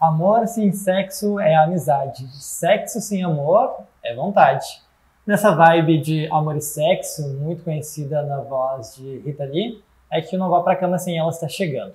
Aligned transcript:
Amor 0.00 0.46
sem 0.46 0.72
sexo 0.72 1.38
é 1.38 1.54
amizade. 1.54 2.26
Sexo 2.32 3.02
sem 3.02 3.22
amor 3.22 3.80
é 4.02 4.14
vontade. 4.14 4.64
Nessa 5.26 5.54
vibe 5.54 5.98
de 5.98 6.26
amor 6.32 6.56
e 6.56 6.62
sexo, 6.62 7.28
muito 7.34 7.62
conhecida 7.62 8.22
na 8.22 8.40
voz 8.40 8.96
de 8.96 9.18
Rita 9.18 9.44
Lee, 9.44 9.84
é 10.10 10.22
que 10.22 10.34
o 10.34 10.38
Não 10.38 10.48
Vá 10.48 10.62
Pra 10.62 10.74
Cama 10.74 10.98
Sem 10.98 11.18
Ela 11.18 11.28
está 11.28 11.46
chegando. 11.48 11.92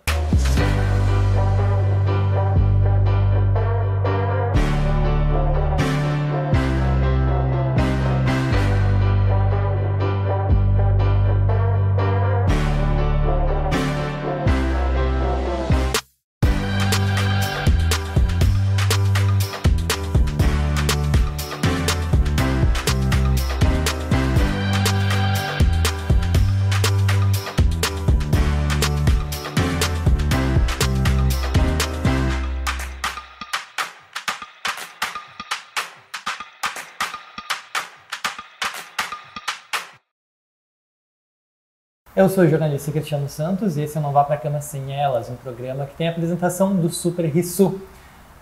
Eu 42.16 42.30
sou 42.30 42.46
o 42.46 42.48
jornalista 42.48 42.94
Cristiano 42.94 43.28
Santos 43.28 43.76
e 43.76 43.82
esse 43.82 43.98
é 43.98 44.00
o 44.00 44.04
Não 44.04 44.14
Vá 44.14 44.24
Pra 44.24 44.38
Cama 44.38 44.62
Sem 44.62 44.98
Elas, 44.98 45.30
um 45.30 45.36
programa 45.36 45.86
que 45.86 45.98
tem 45.98 46.08
a 46.08 46.12
apresentação 46.12 46.74
do 46.74 46.88
Super 46.88 47.26
Rissu. 47.26 47.82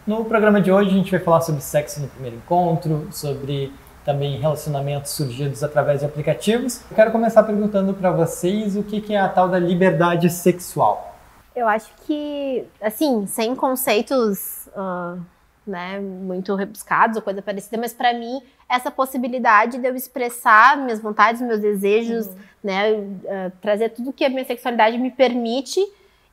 No 0.05 0.23
programa 0.25 0.61
de 0.61 0.71
hoje 0.71 0.91
a 0.91 0.93
gente 0.93 1.09
vai 1.09 1.19
falar 1.19 1.41
sobre 1.41 1.59
sexo 1.59 1.99
no 1.99 2.07
primeiro 2.07 2.35
encontro, 2.35 3.07
sobre 3.11 3.73
também 4.05 4.37
relacionamentos 4.37 5.09
surgidos 5.13 5.63
através 5.63 6.01
de 6.01 6.05
aplicativos. 6.05 6.81
Eu 6.87 6.95
quero 6.95 7.11
começar 7.11 7.41
perguntando 7.41 7.95
para 7.95 8.11
vocês 8.11 8.77
o 8.77 8.83
que 8.83 9.11
é 9.11 9.19
a 9.19 9.27
tal 9.27 9.49
da 9.49 9.57
liberdade 9.57 10.29
sexual. 10.29 11.17
Eu 11.55 11.67
acho 11.67 11.89
que, 12.05 12.65
assim, 12.79 13.25
sem 13.25 13.55
conceitos 13.55 14.67
uh, 14.67 15.19
né, 15.65 15.99
muito 15.99 16.53
rebuscados 16.55 17.15
ou 17.15 17.21
coisa 17.21 17.41
parecida, 17.41 17.77
mas 17.77 17.93
para 17.93 18.13
mim 18.13 18.41
essa 18.67 18.91
possibilidade 18.91 19.77
de 19.77 19.87
eu 19.87 19.95
expressar 19.95 20.77
minhas 20.77 20.99
vontades, 20.99 21.41
meus 21.41 21.59
desejos, 21.59 22.27
uhum. 22.27 22.35
né, 22.63 22.91
uh, 22.93 23.51
trazer 23.61 23.89
tudo 23.89 24.11
que 24.11 24.25
a 24.25 24.29
minha 24.29 24.45
sexualidade 24.45 24.97
me 24.97 25.11
permite 25.11 25.79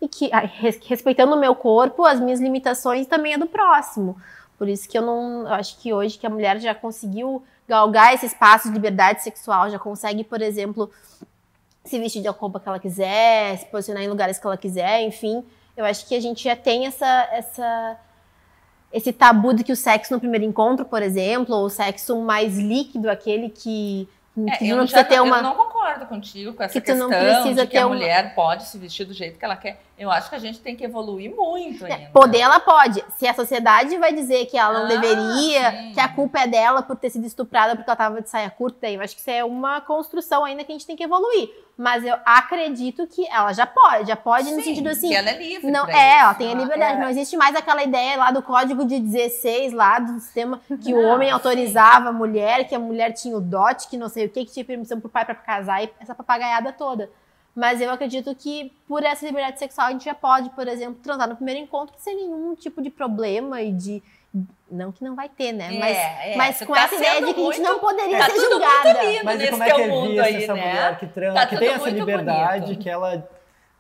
e 0.00 0.08
que 0.08 0.30
respeitando 0.82 1.34
o 1.34 1.38
meu 1.38 1.54
corpo, 1.54 2.04
as 2.04 2.18
minhas 2.18 2.40
limitações 2.40 3.06
também 3.06 3.34
é 3.34 3.38
do 3.38 3.46
próximo. 3.46 4.16
Por 4.58 4.68
isso 4.68 4.88
que 4.88 4.96
eu 4.96 5.02
não, 5.02 5.42
eu 5.42 5.54
acho 5.54 5.78
que 5.78 5.92
hoje 5.92 6.18
que 6.18 6.26
a 6.26 6.30
mulher 6.30 6.58
já 6.58 6.74
conseguiu 6.74 7.42
galgar 7.68 8.14
esse 8.14 8.26
espaço 8.26 8.68
de 8.68 8.74
liberdade 8.74 9.22
sexual, 9.22 9.70
já 9.70 9.78
consegue, 9.78 10.24
por 10.24 10.42
exemplo, 10.42 10.90
se 11.84 11.98
vestir 11.98 12.22
de 12.22 12.28
roupa 12.28 12.58
que 12.58 12.68
ela 12.68 12.78
quiser, 12.78 13.58
se 13.58 13.66
posicionar 13.66 14.02
em 14.02 14.08
lugares 14.08 14.38
que 14.38 14.46
ela 14.46 14.56
quiser, 14.56 15.02
enfim, 15.02 15.44
eu 15.76 15.84
acho 15.84 16.06
que 16.06 16.14
a 16.14 16.20
gente 16.20 16.44
já 16.44 16.56
tem 16.56 16.86
essa 16.86 17.28
essa 17.32 17.98
esse 18.92 19.12
tabu 19.12 19.55
de 19.55 19.62
que 19.62 19.72
o 19.72 19.77
sexo 19.77 20.12
no 20.12 20.20
primeiro 20.20 20.44
encontro, 20.44 20.84
por 20.84 21.02
exemplo, 21.02 21.55
ou 21.55 21.66
o 21.66 21.70
sexo 21.70 22.20
mais 22.20 22.56
líquido, 22.56 23.10
aquele 23.10 23.48
que, 23.48 24.08
é, 24.36 24.64
não 24.69 24.78
precisa 24.78 25.05
ter 25.05 25.20
uma. 25.20 25.38
Eu 25.38 25.42
não 25.42 25.55
concordo 25.55 26.06
contigo 26.06 26.52
com 26.52 26.62
essa 26.62 26.72
que 26.72 26.80
questão 26.80 27.08
de 27.08 27.66
que 27.66 27.77
a 27.77 27.86
uma... 27.86 27.94
mulher 27.94 28.34
pode 28.34 28.64
se 28.64 28.78
vestir 28.78 29.05
do 29.05 29.12
jeito 29.12 29.38
que 29.38 29.44
ela 29.44 29.56
quer. 29.56 29.80
Eu 30.00 30.10
acho 30.10 30.30
que 30.30 30.34
a 30.34 30.38
gente 30.38 30.60
tem 30.60 30.74
que 30.74 30.82
evoluir 30.82 31.30
muito 31.30 31.84
é, 31.84 31.92
ainda. 31.92 32.10
Poder 32.10 32.38
ela 32.38 32.58
pode. 32.58 33.04
Se 33.18 33.28
a 33.28 33.34
sociedade 33.34 33.98
vai 33.98 34.14
dizer 34.14 34.46
que 34.46 34.56
ela 34.56 34.78
não 34.78 34.86
ah, 34.86 34.88
deveria, 34.88 35.70
sim. 35.72 35.92
que 35.92 36.00
a 36.00 36.08
culpa 36.08 36.40
é 36.40 36.46
dela 36.46 36.80
por 36.80 36.96
ter 36.96 37.10
sido 37.10 37.26
estuprada 37.26 37.76
porque 37.76 37.90
ela 37.90 37.94
estava 37.94 38.22
de 38.22 38.30
saia 38.30 38.48
curta, 38.48 38.88
eu 38.88 39.02
acho 39.02 39.14
que 39.14 39.20
isso 39.20 39.28
é 39.28 39.44
uma 39.44 39.78
construção 39.82 40.42
ainda 40.42 40.64
que 40.64 40.72
a 40.72 40.74
gente 40.74 40.86
tem 40.86 40.96
que 40.96 41.04
evoluir. 41.04 41.50
Mas 41.76 42.02
eu 42.02 42.16
acredito 42.25 43.06
que 43.06 43.28
ela 43.28 43.52
já 43.52 43.66
pode, 43.66 44.08
já 44.08 44.16
pode 44.16 44.48
sim, 44.48 44.56
no 44.56 44.62
sentido 44.62 44.88
assim. 44.88 45.08
Que 45.08 45.14
ela 45.14 45.28
é 45.28 45.36
livre. 45.36 45.70
Não, 45.70 45.86
é, 45.86 46.20
ela 46.20 46.32
tem 46.32 46.50
a 46.50 46.54
liberdade. 46.54 46.96
É. 46.96 47.00
Não 47.02 47.10
existe 47.10 47.36
mais 47.36 47.54
aquela 47.54 47.82
ideia 47.84 48.16
lá 48.16 48.30
do 48.30 48.42
código 48.42 48.86
de 48.86 49.00
16, 49.00 49.75
lá 49.75 49.98
do 49.98 50.19
sistema 50.19 50.62
que 50.82 50.94
não, 50.94 50.98
o 50.98 51.04
homem 51.08 51.30
autorizava 51.30 52.04
sim. 52.04 52.08
a 52.08 52.12
mulher, 52.12 52.66
que 52.66 52.75
a 52.75 52.78
mulher 52.78 53.12
tinha 53.12 53.36
o 53.36 53.41
dote, 53.41 53.86
que 53.86 53.98
não 53.98 54.08
sei 54.08 54.25
o 54.25 54.30
que, 54.30 54.46
que 54.46 54.52
tinha 54.52 54.64
permissão 54.64 54.98
pro 54.98 55.10
pai 55.10 55.26
para 55.26 55.34
casar 55.34 55.84
e 55.84 55.91
essa 56.00 56.14
papagaiada 56.14 56.72
toda. 56.72 57.10
Mas 57.60 57.78
eu 57.78 57.91
acredito 57.91 58.34
que 58.34 58.72
por 58.88 59.03
essa 59.03 59.26
liberdade 59.26 59.59
sexual 59.59 59.88
a 59.88 59.91
gente 59.91 60.06
já 60.06 60.15
pode, 60.15 60.48
por 60.48 60.66
exemplo, 60.66 60.98
transar 61.03 61.28
no 61.28 61.37
primeiro 61.37 61.60
encontro 61.60 61.94
sem 61.98 62.16
nenhum 62.16 62.54
tipo 62.54 62.81
de 62.81 62.88
problema 62.88 63.60
e 63.60 63.71
de 63.71 64.03
não 64.71 64.91
que 64.91 65.04
não 65.04 65.15
vai 65.15 65.28
ter, 65.28 65.53
né? 65.53 65.69
Mas, 65.78 65.94
é, 65.94 66.32
é. 66.32 66.37
mas 66.38 66.59
com 66.62 66.72
tá 66.72 66.84
essa 66.84 66.94
ideia 66.94 67.20
de 67.20 67.34
que 67.34 67.41
muito, 67.41 67.50
a 67.50 67.56
gente 67.56 67.62
não 67.62 67.78
poderia 67.78 68.19
tá 68.19 68.31
ser 68.31 68.41
julgada. 68.41 68.99
Mas 69.25 69.50
como 69.50 69.62
é 69.62 69.70
que 69.70 69.81
é 69.82 70.09
vista 70.09 70.28
essa 70.31 70.54
né? 70.54 70.66
mulher 70.66 70.99
que, 70.99 71.06
trans, 71.09 71.34
tá 71.34 71.47
que 71.47 71.59
tem 71.59 71.69
essa 71.69 71.91
liberdade, 71.91 72.65
bonito. 72.65 72.82
que 72.82 72.88
ela 72.88 73.28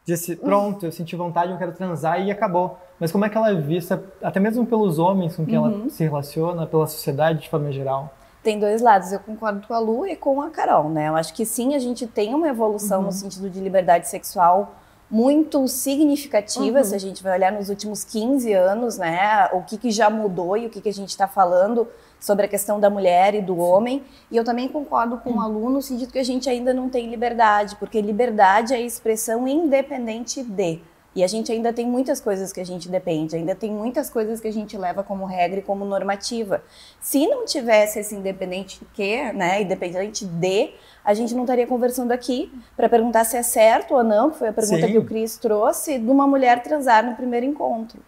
disse, 0.04 0.36
pronto, 0.36 0.84
eu 0.84 0.92
senti 0.92 1.16
vontade, 1.16 1.50
eu 1.50 1.56
quero 1.56 1.72
transar 1.72 2.20
e 2.20 2.30
acabou. 2.30 2.78
Mas 2.98 3.10
como 3.10 3.24
é 3.24 3.30
que 3.30 3.36
ela 3.38 3.50
é 3.50 3.54
vista, 3.54 4.04
até 4.22 4.38
mesmo 4.38 4.66
pelos 4.66 4.98
homens 4.98 5.36
com 5.36 5.46
quem 5.46 5.56
uhum. 5.56 5.80
ela 5.80 5.88
se 5.88 6.04
relaciona, 6.04 6.66
pela 6.66 6.86
sociedade 6.86 7.40
de 7.40 7.48
forma 7.48 7.72
geral? 7.72 8.14
Tem 8.42 8.58
dois 8.58 8.80
lados, 8.80 9.12
eu 9.12 9.20
concordo 9.20 9.66
com 9.66 9.74
a 9.74 9.78
Lu 9.78 10.06
e 10.06 10.16
com 10.16 10.40
a 10.40 10.50
Carol, 10.50 10.88
né? 10.88 11.08
Eu 11.08 11.16
acho 11.16 11.34
que 11.34 11.44
sim, 11.44 11.74
a 11.74 11.78
gente 11.78 12.06
tem 12.06 12.34
uma 12.34 12.48
evolução 12.48 13.00
uhum. 13.00 13.06
no 13.06 13.12
sentido 13.12 13.50
de 13.50 13.60
liberdade 13.60 14.08
sexual 14.08 14.74
muito 15.10 15.66
significativa, 15.66 16.78
uhum. 16.78 16.84
se 16.84 16.94
a 16.94 16.98
gente 16.98 17.22
vai 17.22 17.36
olhar 17.36 17.50
nos 17.50 17.68
últimos 17.68 18.04
15 18.04 18.52
anos, 18.52 18.96
né, 18.96 19.48
o 19.52 19.62
que, 19.62 19.76
que 19.76 19.90
já 19.90 20.08
mudou 20.08 20.56
e 20.56 20.66
o 20.66 20.70
que, 20.70 20.80
que 20.80 20.88
a 20.88 20.92
gente 20.92 21.08
está 21.08 21.26
falando 21.26 21.88
sobre 22.20 22.46
a 22.46 22.48
questão 22.48 22.78
da 22.78 22.88
mulher 22.88 23.34
e 23.34 23.42
do 23.42 23.58
homem. 23.58 24.04
E 24.30 24.36
eu 24.36 24.44
também 24.44 24.68
concordo 24.68 25.18
com 25.18 25.30
o 25.30 25.36
um 25.36 25.40
aluno 25.40 25.70
no 25.70 25.82
sentido 25.82 26.12
que 26.12 26.18
a 26.18 26.24
gente 26.24 26.48
ainda 26.48 26.72
não 26.72 26.88
tem 26.88 27.10
liberdade, 27.10 27.74
porque 27.76 28.00
liberdade 28.00 28.72
é 28.72 28.80
expressão 28.80 29.48
independente 29.48 30.42
de. 30.44 30.80
E 31.14 31.24
a 31.24 31.26
gente 31.26 31.50
ainda 31.50 31.72
tem 31.72 31.86
muitas 31.86 32.20
coisas 32.20 32.52
que 32.52 32.60
a 32.60 32.64
gente 32.64 32.88
depende, 32.88 33.34
ainda 33.34 33.54
tem 33.54 33.70
muitas 33.70 34.08
coisas 34.08 34.40
que 34.40 34.46
a 34.46 34.52
gente 34.52 34.76
leva 34.78 35.02
como 35.02 35.24
regra 35.24 35.58
e 35.58 35.62
como 35.62 35.84
normativa. 35.84 36.62
Se 37.00 37.26
não 37.26 37.44
tivesse 37.44 37.98
esse 37.98 38.14
independente 38.14 38.80
que, 38.94 39.32
né, 39.32 39.62
independente 39.62 40.24
de, 40.24 40.70
a 41.04 41.12
gente 41.12 41.34
não 41.34 41.42
estaria 41.42 41.66
conversando 41.66 42.12
aqui 42.12 42.52
para 42.76 42.88
perguntar 42.88 43.24
se 43.24 43.36
é 43.36 43.42
certo 43.42 43.94
ou 43.94 44.04
não, 44.04 44.30
que 44.30 44.38
foi 44.38 44.48
a 44.48 44.52
pergunta 44.52 44.86
Sim. 44.86 44.92
que 44.92 44.98
o 44.98 45.04
Cris 45.04 45.36
trouxe, 45.36 45.98
de 45.98 46.10
uma 46.10 46.28
mulher 46.28 46.62
transar 46.62 47.04
no 47.04 47.16
primeiro 47.16 47.44
encontro, 47.44 48.00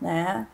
né? 0.00 0.46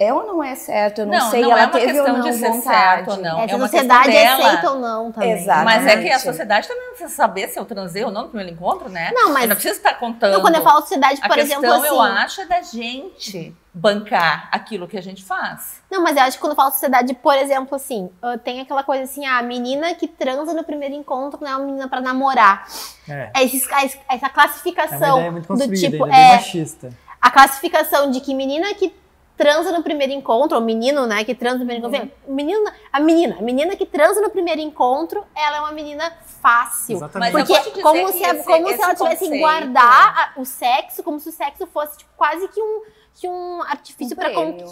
É 0.00 0.14
ou 0.14 0.26
não 0.26 0.42
é 0.42 0.54
certo? 0.54 1.02
Eu 1.02 1.06
não, 1.06 1.18
não 1.18 1.30
sei. 1.30 1.42
Não 1.42 1.50
ela 1.50 1.60
é 1.60 1.64
uma 1.66 1.72
teve 1.72 1.92
questão 1.92 2.20
de 2.22 2.32
ser 2.32 2.52
certo 2.54 3.10
ou 3.10 3.16
não. 3.18 3.40
É, 3.40 3.50
é 3.50 3.54
uma 3.54 3.68
sociedade 3.68 4.16
aceita 4.16 4.70
ou 4.70 4.78
não 4.78 5.12
também. 5.12 5.32
Exatamente. 5.32 5.64
Mas 5.64 5.86
é 5.86 6.02
que 6.02 6.10
a 6.10 6.18
sociedade 6.18 6.66
também 6.66 6.86
não 6.86 6.94
precisa 6.94 7.14
saber 7.14 7.48
se 7.48 7.58
eu 7.58 7.66
transei 7.66 8.02
ou 8.02 8.10
não 8.10 8.22
no 8.22 8.28
primeiro 8.28 8.50
encontro, 8.50 8.88
né? 8.88 9.10
Não, 9.12 9.30
mas... 9.32 9.42
Eu 9.42 9.48
não 9.50 9.56
precisa 9.56 9.76
estar 9.76 9.94
contando. 9.94 10.32
Não, 10.32 10.40
quando 10.40 10.54
eu 10.54 10.62
falo 10.62 10.80
sociedade, 10.80 11.20
por 11.20 11.38
a 11.38 11.38
exemplo, 11.38 11.60
questão, 11.60 11.82
assim... 11.82 11.94
eu 11.94 12.00
acho, 12.00 12.40
é 12.40 12.46
da 12.46 12.62
gente 12.62 13.54
bancar 13.74 14.48
aquilo 14.50 14.88
que 14.88 14.96
a 14.96 15.02
gente 15.02 15.22
faz. 15.22 15.82
Não, 15.90 16.02
mas 16.02 16.16
eu 16.16 16.22
acho 16.22 16.38
que 16.38 16.40
quando 16.40 16.52
eu 16.52 16.56
falo 16.56 16.70
sociedade, 16.72 17.12
por 17.12 17.36
exemplo, 17.36 17.76
assim, 17.76 18.10
tem 18.42 18.60
aquela 18.60 18.82
coisa 18.82 19.04
assim, 19.04 19.26
ah, 19.26 19.38
a 19.38 19.42
menina 19.42 19.94
que 19.94 20.08
transa 20.08 20.54
no 20.54 20.64
primeiro 20.64 20.94
encontro 20.94 21.38
não 21.42 21.50
é 21.50 21.56
uma 21.56 21.66
menina 21.66 21.88
pra 21.88 22.00
namorar. 22.00 22.66
É. 23.06 23.30
Essa, 23.34 23.98
essa 24.08 24.28
classificação 24.30 24.98
é 24.98 25.12
uma 25.12 25.18
ideia 25.18 25.32
muito 25.32 25.54
do 25.54 25.74
tipo... 25.74 26.06
É, 26.06 26.36
machista. 26.36 26.88
A 27.20 27.30
classificação 27.30 28.10
de 28.10 28.20
que 28.20 28.34
menina 28.34 28.74
que 28.74 28.94
transa 29.40 29.72
no 29.72 29.82
primeiro 29.82 30.12
encontro, 30.12 30.58
ou 30.58 30.62
menino, 30.62 31.06
né, 31.06 31.24
que 31.24 31.34
transa 31.34 31.60
no 31.60 31.64
primeiro 31.64 31.88
uhum. 31.88 31.94
encontro. 31.94 32.14
Menino, 32.28 32.70
a 32.92 33.00
menina, 33.00 33.36
a 33.38 33.42
menina 33.42 33.74
que 33.74 33.86
transa 33.86 34.20
no 34.20 34.28
primeiro 34.28 34.60
encontro, 34.60 35.24
ela 35.34 35.56
é 35.56 35.60
uma 35.60 35.72
menina 35.72 36.12
fácil. 36.42 36.96
Exatamente. 36.96 37.32
Porque 37.32 37.80
como 37.80 38.12
se, 38.12 38.22
esse, 38.22 38.44
como 38.44 38.68
se 38.68 38.82
ela 38.82 38.94
tivesse 38.94 39.30
que 39.30 39.38
guardar 39.38 40.34
a, 40.36 40.40
o 40.40 40.44
sexo, 40.44 41.02
como 41.02 41.18
se 41.18 41.30
o 41.30 41.32
sexo 41.32 41.66
fosse 41.68 41.96
tipo, 41.96 42.10
quase 42.18 42.46
que 42.48 42.60
um 42.60 42.82
que 43.12 43.26
um 43.26 43.60
artifício 43.62 44.14
um 44.14 44.16
para 44.16 44.30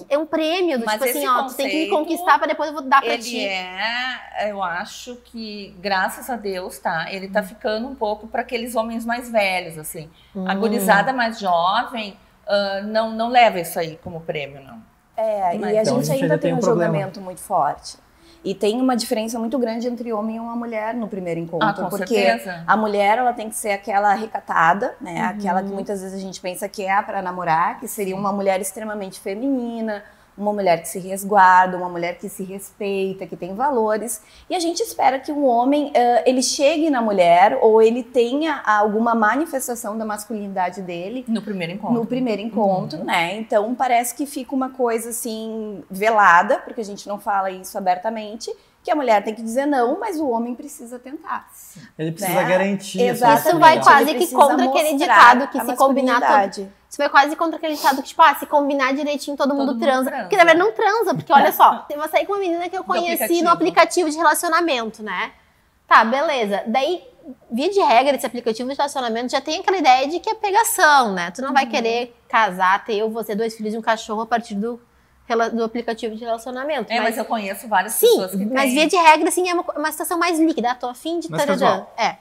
é 0.09 0.17
um 0.17 0.25
prêmio 0.25 0.79
do 0.79 0.87
Mas 0.87 0.95
tipo 0.95 1.11
assim, 1.11 1.27
ó, 1.27 1.43
tu 1.43 1.55
tem 1.55 1.69
que 1.69 1.85
me 1.85 1.89
conquistar 1.89 2.39
para 2.39 2.47
depois 2.47 2.69
eu 2.69 2.75
vou 2.75 2.83
dar 2.83 3.03
para 3.03 3.19
ti. 3.19 3.37
Ele 3.37 3.45
é, 3.45 4.51
eu 4.51 4.63
acho 4.63 5.17
que 5.25 5.75
graças 5.81 6.31
a 6.31 6.37
Deus, 6.37 6.79
tá? 6.79 7.13
Ele 7.13 7.29
tá 7.29 7.43
ficando 7.43 7.89
um 7.89 7.95
pouco 7.95 8.29
para 8.29 8.43
aqueles 8.43 8.77
homens 8.77 9.05
mais 9.05 9.31
velhos 9.31 9.77
assim. 9.77 10.09
Hum. 10.35 10.49
A 10.49 10.55
gurizada 10.55 11.13
mais 11.13 11.41
jovem, 11.41 12.17
uh, 12.49 12.87
não, 12.87 13.13
não 13.13 13.29
leva 13.29 13.61
isso 13.61 13.79
aí 13.79 13.99
como 14.03 14.21
prêmio, 14.21 14.63
não. 14.63 14.83
É, 15.17 15.59
Mas, 15.59 15.73
e 15.73 15.79
a 15.79 15.83
então, 15.83 15.97
gente, 15.97 16.11
a 16.11 16.13
gente 16.13 16.23
ainda 16.23 16.39
tem 16.39 16.55
um, 16.55 16.59
um 16.59 16.63
julgamento 16.63 17.21
muito 17.21 17.41
forte. 17.41 17.97
E 18.45 18.55
tem 18.55 18.81
uma 18.81 18.97
diferença 18.97 19.37
muito 19.39 19.59
grande 19.59 19.89
entre 19.89 20.13
homem 20.13 20.37
e 20.37 20.41
uma 20.41 20.55
mulher 20.55 20.95
no 20.95 21.09
primeiro 21.09 21.41
encontro. 21.41 21.69
Ah, 21.69 21.89
porque 21.91 22.15
certeza. 22.15 22.63
a 22.67 22.77
mulher 22.77 23.19
ela 23.19 23.33
tem 23.33 23.49
que 23.49 23.57
ser 23.57 23.73
aquela 23.73 24.15
recatada, 24.15 24.95
né? 25.01 25.21
Uhum. 25.21 25.29
Aquela 25.29 25.63
que 25.63 25.69
muitas 25.71 26.01
vezes 26.01 26.17
a 26.17 26.21
gente 26.21 26.41
pensa 26.41 26.69
que 26.69 26.85
é 26.85 27.03
para 27.03 27.21
namorar, 27.21 27.81
que 27.81 27.89
seria 27.89 28.15
uma 28.15 28.33
mulher 28.33 28.61
extremamente 28.61 29.19
feminina, 29.19 30.05
uma 30.39 30.53
mulher 30.53 30.81
que 30.81 30.89
se 30.89 30.99
resguarda, 30.99 31.77
uma 31.77 31.89
mulher 31.89 32.17
que 32.19 32.29
se 32.29 32.45
respeita, 32.45 33.27
que 33.27 33.37
tem 33.37 33.55
valores. 33.55 34.23
E 34.49 34.55
a 34.55 34.61
gente 34.61 34.81
espera 34.81 35.19
que 35.19 35.33
um 35.33 35.45
homem 35.45 35.89
uh, 35.89 36.23
ele 36.25 36.43
chegue 36.43 36.89
na 36.89 37.03
mulher 37.03 37.59
ou 37.61 37.83
ele 37.83 38.03
tenha 38.03 38.63
alguma 38.65 39.15
manifestação 39.15 39.99
da 39.99 40.05
masculinidade 40.05 40.81
dele 40.83 41.25
no 41.27 41.43
primeiro 41.43 41.73
encontro. 41.73 41.99
No 41.99 42.07
primeiro 42.07 42.41
encontro, 42.41 42.99
uhum. 43.01 43.05
né? 43.05 43.37
Então 43.37 43.75
parece 43.75 44.15
que 44.15 44.25
fica 44.25 44.55
uma 44.55 44.71
coisa 44.71 45.11
assim 45.11 45.83
velada, 45.91 46.59
porque 46.59 46.81
a 46.81 46.85
gente 46.85 47.09
não 47.09 47.19
fala 47.19 47.51
isso 47.51 47.77
abertamente 47.77 48.55
que 48.83 48.91
a 48.91 48.95
mulher 48.95 49.23
tem 49.23 49.35
que 49.35 49.43
dizer 49.43 49.67
não, 49.67 49.99
mas 49.99 50.19
o 50.19 50.29
homem 50.29 50.55
precisa 50.55 50.99
tentar. 50.99 51.49
Ele 51.99 52.13
precisa 52.13 52.41
né? 52.41 52.49
garantir. 52.49 53.03
Exato. 53.03 53.49
Isso 53.49 53.59
vai 53.59 53.83
quase 53.83 54.15
que 54.15 54.27
contra 54.29 54.65
aquele 54.65 54.97
ditado 54.97 55.49
que 55.49 55.61
se 55.61 55.77
combinar 55.77 56.21
todo. 56.21 56.69
Isso 56.89 56.97
vai 56.97 57.09
quase 57.11 57.37
contra 57.37 57.59
aquele 57.59 57.75
ditado 57.75 58.01
que, 58.03 58.09
tipo, 58.09 58.23
ah, 58.23 58.35
se 58.35 58.47
combinar 58.47 58.95
direitinho, 58.95 59.37
todo, 59.37 59.51
todo 59.51 59.59
mundo, 59.59 59.75
mundo 59.75 59.85
transa. 59.85 60.11
transa. 60.11 60.23
Porque 60.23 60.37
na 60.37 60.45
verdade 60.45 60.67
não 60.67 60.73
transa, 60.73 61.15
porque 61.15 61.33
olha 61.33 61.53
só, 61.53 61.87
eu 61.91 61.99
vou 61.99 62.09
sair 62.09 62.25
com 62.25 62.33
uma 62.33 62.39
menina 62.39 62.69
que 62.69 62.79
eu 62.79 62.85
conheci 62.85 63.13
aplicativo. 63.13 63.45
no 63.45 63.51
aplicativo 63.51 64.11
de 64.11 64.17
relacionamento, 64.17 65.03
né? 65.03 65.33
Tá, 65.87 66.05
beleza. 66.05 66.63
Daí, 66.67 67.03
via 67.51 67.71
de 67.71 67.81
regra, 67.81 68.17
esse 68.17 68.25
aplicativo 68.25 68.71
de 68.71 68.75
relacionamento 68.75 69.33
já 69.33 69.41
tem 69.41 69.61
aquela 69.61 69.77
ideia 69.77 70.09
de 70.09 70.19
que 70.19 70.31
é 70.31 70.35
pegação, 70.35 71.13
né? 71.13 71.31
Tu 71.31 71.43
não 71.43 71.49
uhum. 71.49 71.55
vai 71.55 71.67
querer 71.67 72.17
casar, 72.27 72.83
ter 72.85 72.97
eu, 72.97 73.11
você, 73.11 73.35
dois 73.35 73.55
filhos 73.55 73.75
e 73.75 73.79
um 73.79 73.83
cachorro 73.83 74.23
a 74.23 74.27
partir 74.27 74.55
do 74.55 74.81
do 75.55 75.65
aplicativo 75.65 76.15
de 76.15 76.25
relacionamento. 76.25 76.93
É, 76.93 76.97
mas, 76.97 77.11
mas 77.11 77.19
eu 77.19 77.25
conheço 77.25 77.69
várias 77.69 77.95
sim, 77.95 78.07
pessoas 78.07 78.31
que 78.33 78.47
mas 78.47 78.73
via 78.73 78.87
de 78.87 78.97
regra, 78.97 79.29
assim, 79.29 79.49
é 79.49 79.55
uma, 79.55 79.65
uma 79.77 79.93
situação 79.93 80.19
mais 80.19 80.39
líquida. 80.39 80.71
Ah, 80.71 80.75
tô 80.75 80.89
afim 80.89 81.21
de... 81.21 81.29
Tararã. 81.29 81.87
É. 81.97 82.17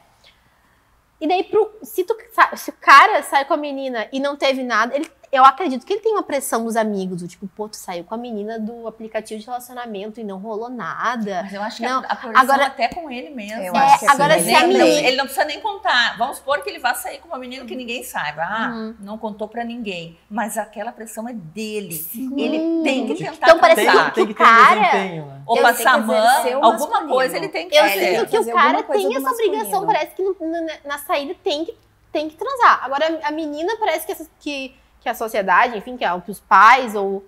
E 1.20 1.28
daí, 1.28 1.44
pro, 1.44 1.72
se, 1.82 2.04
tu, 2.04 2.16
se 2.56 2.70
o 2.70 2.74
cara 2.74 3.24
sai 3.24 3.44
com 3.46 3.54
a 3.54 3.58
menina 3.58 4.08
e 4.12 4.20
não 4.20 4.36
teve 4.36 4.64
nada, 4.64 4.96
ele 4.96 5.10
eu 5.32 5.44
acredito 5.44 5.86
que 5.86 5.94
ele 5.94 6.02
tem 6.02 6.14
uma 6.14 6.24
pressão 6.24 6.64
dos 6.64 6.78
amigos, 6.78 7.22
do 7.22 7.28
tipo, 7.28 7.48
pô, 7.48 7.68
tu 7.68 7.76
saiu 7.76 8.04
com 8.06 8.16
a 8.16 8.18
menina 8.18 8.58
do 8.58 8.88
aplicativo 8.88 9.40
de 9.40 9.46
relacionamento 9.46 10.22
e 10.22 10.24
não 10.24 10.40
rolou 10.40 10.70
nada. 10.70 11.42
Mas 11.44 11.54
eu 11.54 11.62
acho 11.62 11.78
que 11.78 11.84
não. 11.84 12.02
a, 12.04 12.14
a 12.14 12.40
agora, 12.40 12.68
até 12.68 12.88
com 12.88 13.12
ele 13.12 13.30
mesmo. 13.30 13.62
Eu 13.62 13.76
é, 13.76 13.80
acho 13.80 14.00
que 14.00 14.06
agora 14.06 14.40
se 14.40 14.54
a 14.54 14.66
menina... 14.66 14.86
Ele 14.86 15.18
não 15.18 15.26
precisa 15.26 15.46
nem 15.46 15.60
contar. 15.60 16.18
Vamos 16.18 16.38
supor 16.38 16.64
que 16.64 16.70
ele 16.70 16.80
vá 16.80 16.94
sair 16.94 17.20
com 17.20 17.28
uma 17.28 17.38
menina 17.38 17.66
que 17.66 17.76
ninguém 17.76 18.04
saiba. 18.04 18.42
Ah, 18.42 18.70
uhum. 18.70 18.96
não 19.02 19.18
contou 19.18 19.50
pra 19.50 19.66
ninguém. 19.66 20.18
Mas 20.30 20.58
aquela 20.58 20.94
pressão 20.94 21.28
é 21.28 21.34
dele. 21.34 21.94
Sim. 21.94 22.40
Ele 22.40 22.84
tem 22.84 23.08
que 23.08 23.16
tentar 23.16 23.48
Então 23.48 23.60
parece 23.60 23.82
que, 23.82 24.12
tem, 24.12 24.26
que 24.28 24.32
o 24.32 24.36
cara... 24.36 24.80
Né? 24.80 25.42
Ou 25.46 25.62
passar 25.62 25.96
a 25.96 25.98
mão, 25.98 26.64
alguma 26.64 27.08
coisa 27.08 27.36
ele 27.38 27.50
tem 27.50 27.70
que 27.70 27.76
Eu 27.76 27.88
sinto 27.88 28.26
que 28.28 28.38
o 28.38 28.54
cara 28.54 28.84
tem 28.84 29.16
essa 29.16 29.30
obrigação, 29.30 29.86
parece 29.86 30.16
que 30.16 30.22
no, 30.22 30.36
na, 30.40 30.74
na, 30.86 30.98
saída 30.98 31.36
tem 31.44 31.66
que, 31.66 31.76
tem 32.12 32.30
que 32.30 32.36
transar. 32.36 32.84
Agora 32.84 33.20
a 33.24 33.32
menina 33.32 33.76
parece 33.78 34.08
que... 34.08 34.16
que 34.40 34.87
que 35.08 35.12
a 35.12 35.16
sociedade, 35.16 35.78
enfim, 35.78 35.96
que, 35.96 36.04
é, 36.04 36.20
que 36.20 36.30
os 36.30 36.42
pais 36.42 36.94
ou 36.94 37.26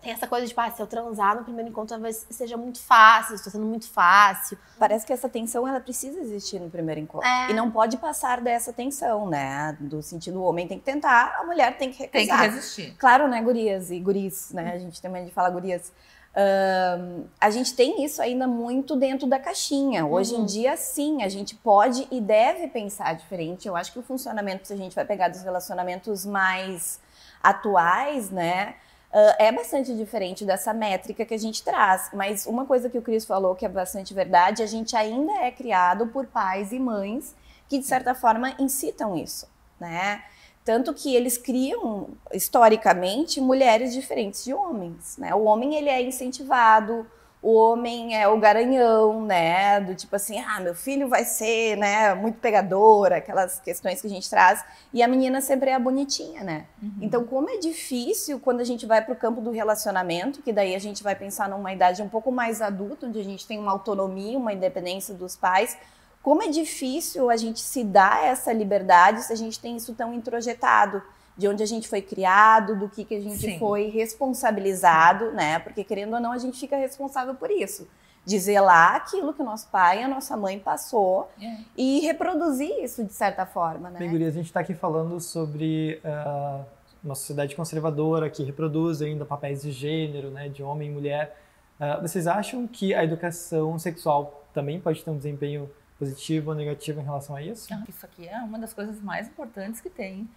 tem 0.00 0.12
essa 0.12 0.26
coisa 0.26 0.44
de, 0.44 0.54
ah, 0.56 0.70
se 0.70 0.82
eu 0.82 0.86
transar 0.86 1.36
no 1.36 1.44
primeiro 1.44 1.70
encontro 1.70 1.94
talvez 1.94 2.26
seja 2.28 2.56
muito 2.56 2.80
fácil, 2.80 3.36
estou 3.36 3.52
sendo 3.52 3.66
muito 3.66 3.88
fácil. 3.88 4.58
Parece 4.76 5.06
que 5.06 5.12
essa 5.12 5.28
tensão, 5.28 5.68
ela 5.68 5.78
precisa 5.78 6.18
existir 6.18 6.58
no 6.58 6.68
primeiro 6.68 7.00
encontro. 7.00 7.28
É. 7.28 7.50
E 7.50 7.54
não 7.54 7.70
pode 7.70 7.98
passar 7.98 8.40
dessa 8.40 8.72
tensão, 8.72 9.28
né? 9.28 9.76
Do 9.78 10.02
sentido, 10.02 10.40
o 10.40 10.42
homem 10.42 10.66
tem 10.66 10.78
que 10.78 10.84
tentar, 10.84 11.36
a 11.38 11.44
mulher 11.44 11.76
tem 11.78 11.92
que 11.92 11.98
recusar. 11.98 12.40
Tem 12.40 12.50
que 12.50 12.56
resistir. 12.56 12.96
Claro, 12.98 13.28
né, 13.28 13.40
gurias 13.40 13.92
e 13.92 14.00
guris, 14.00 14.50
né? 14.52 14.72
A 14.72 14.78
gente 14.78 15.00
também 15.00 15.30
fala 15.30 15.50
gurias. 15.50 15.92
Uh, 16.34 17.28
a 17.38 17.50
gente 17.50 17.74
tem 17.74 18.02
isso 18.02 18.22
ainda 18.22 18.46
muito 18.46 18.96
dentro 18.96 19.26
da 19.26 19.38
caixinha. 19.38 20.06
Hoje 20.06 20.34
uhum. 20.34 20.42
em 20.42 20.44
dia, 20.46 20.76
sim, 20.76 21.22
a 21.22 21.28
gente 21.28 21.54
pode 21.54 22.08
e 22.10 22.20
deve 22.20 22.68
pensar 22.68 23.14
diferente. 23.14 23.68
Eu 23.68 23.76
acho 23.76 23.92
que 23.92 23.98
o 23.98 24.02
funcionamento, 24.02 24.66
se 24.66 24.72
a 24.72 24.76
gente 24.76 24.94
vai 24.94 25.04
pegar 25.04 25.28
dos 25.28 25.42
relacionamentos 25.42 26.24
mais 26.24 27.00
atuais, 27.42 28.30
né, 28.30 28.76
uh, 29.12 29.34
é 29.38 29.52
bastante 29.52 29.94
diferente 29.94 30.44
dessa 30.44 30.72
métrica 30.72 31.24
que 31.26 31.34
a 31.34 31.38
gente 31.38 31.62
traz. 31.62 32.08
Mas 32.14 32.46
uma 32.46 32.64
coisa 32.64 32.88
que 32.88 32.96
o 32.96 33.02
Cris 33.02 33.26
falou 33.26 33.54
que 33.54 33.66
é 33.66 33.68
bastante 33.68 34.14
verdade, 34.14 34.62
a 34.62 34.66
gente 34.66 34.96
ainda 34.96 35.32
é 35.32 35.50
criado 35.50 36.06
por 36.06 36.26
pais 36.26 36.72
e 36.72 36.78
mães 36.78 37.34
que, 37.68 37.78
de 37.78 37.84
certa 37.84 38.14
forma, 38.14 38.54
incitam 38.58 39.16
isso, 39.16 39.46
né? 39.78 40.22
Tanto 40.64 40.94
que 40.94 41.14
eles 41.14 41.36
criam, 41.36 42.10
historicamente, 42.32 43.40
mulheres 43.40 43.92
diferentes 43.92 44.44
de 44.44 44.54
homens, 44.54 45.16
né? 45.18 45.34
O 45.34 45.44
homem, 45.44 45.74
ele 45.74 45.88
é 45.88 46.00
incentivado, 46.00 47.04
o 47.42 47.54
homem 47.54 48.16
é 48.16 48.28
o 48.28 48.38
garanhão, 48.38 49.26
né? 49.26 49.80
Do 49.80 49.96
tipo 49.96 50.14
assim, 50.14 50.38
ah, 50.38 50.60
meu 50.60 50.76
filho 50.76 51.08
vai 51.08 51.24
ser, 51.24 51.76
né, 51.76 52.14
muito 52.14 52.38
pegador, 52.38 53.12
aquelas 53.12 53.58
questões 53.58 54.00
que 54.00 54.06
a 54.06 54.10
gente 54.10 54.30
traz. 54.30 54.64
E 54.94 55.02
a 55.02 55.08
menina 55.08 55.40
sempre 55.40 55.70
é 55.70 55.74
a 55.74 55.78
bonitinha, 55.80 56.44
né? 56.44 56.66
Uhum. 56.80 56.92
Então, 57.00 57.24
como 57.24 57.50
é 57.50 57.58
difícil 57.58 58.38
quando 58.38 58.60
a 58.60 58.64
gente 58.64 58.86
vai 58.86 59.04
para 59.04 59.12
o 59.12 59.16
campo 59.16 59.40
do 59.40 59.50
relacionamento, 59.50 60.40
que 60.40 60.52
daí 60.52 60.76
a 60.76 60.78
gente 60.78 61.02
vai 61.02 61.16
pensar 61.16 61.48
numa 61.48 61.72
idade 61.72 62.00
um 62.00 62.08
pouco 62.08 62.30
mais 62.30 62.62
adulta, 62.62 63.06
onde 63.06 63.18
a 63.18 63.24
gente 63.24 63.44
tem 63.44 63.58
uma 63.58 63.72
autonomia, 63.72 64.38
uma 64.38 64.52
independência 64.52 65.12
dos 65.12 65.34
pais, 65.34 65.76
como 66.22 66.42
é 66.42 66.48
difícil 66.48 67.28
a 67.28 67.36
gente 67.36 67.60
se 67.60 67.82
dar 67.82 68.24
essa 68.24 68.52
liberdade 68.52 69.24
se 69.24 69.32
a 69.32 69.36
gente 69.36 69.58
tem 69.58 69.76
isso 69.76 69.92
tão 69.94 70.14
introjetado 70.14 71.02
de 71.36 71.48
onde 71.48 71.62
a 71.62 71.66
gente 71.66 71.88
foi 71.88 72.02
criado, 72.02 72.78
do 72.78 72.88
que, 72.88 73.04
que 73.04 73.14
a 73.14 73.20
gente 73.20 73.38
Sim. 73.38 73.58
foi 73.58 73.88
responsabilizado, 73.88 75.32
né? 75.32 75.58
Porque 75.58 75.82
querendo 75.82 76.14
ou 76.14 76.20
não, 76.20 76.30
a 76.30 76.38
gente 76.38 76.58
fica 76.60 76.76
responsável 76.76 77.34
por 77.34 77.50
isso. 77.50 77.88
De 78.24 78.38
zelar 78.38 78.94
aquilo 78.94 79.34
que 79.34 79.42
o 79.42 79.44
nosso 79.44 79.68
pai 79.68 80.00
e 80.00 80.02
a 80.04 80.08
nossa 80.08 80.36
mãe 80.36 80.58
passou 80.58 81.28
é. 81.40 81.56
e 81.76 82.00
reproduzir 82.00 82.70
isso 82.84 83.02
de 83.02 83.12
certa 83.12 83.44
forma, 83.44 83.90
né? 83.90 83.98
Bem, 83.98 84.10
a 84.24 84.30
gente 84.30 84.46
está 84.46 84.60
aqui 84.60 84.74
falando 84.74 85.18
sobre 85.18 86.00
uh, 86.04 86.64
uma 87.02 87.16
sociedade 87.16 87.56
conservadora 87.56 88.30
que 88.30 88.44
reproduz 88.44 89.02
ainda 89.02 89.24
papéis 89.24 89.62
de 89.62 89.72
gênero, 89.72 90.30
né? 90.30 90.48
De 90.48 90.62
homem 90.62 90.88
e 90.88 90.92
mulher. 90.92 91.36
Uh, 91.80 92.00
vocês 92.00 92.28
acham 92.28 92.68
que 92.68 92.94
a 92.94 93.02
educação 93.02 93.76
sexual 93.78 94.44
também 94.54 94.80
pode 94.80 95.02
ter 95.02 95.10
um 95.10 95.16
desempenho 95.16 95.68
positivo 96.02 96.50
ou 96.50 96.56
negativo 96.56 97.00
em 97.00 97.04
relação 97.04 97.36
a 97.36 97.40
isso? 97.40 97.68
Isso 97.88 98.04
aqui 98.04 98.26
é 98.26 98.38
uma 98.38 98.58
das 98.58 98.74
coisas 98.74 99.00
mais 99.00 99.28
importantes 99.28 99.80
que 99.80 99.88
tem. 99.88 100.28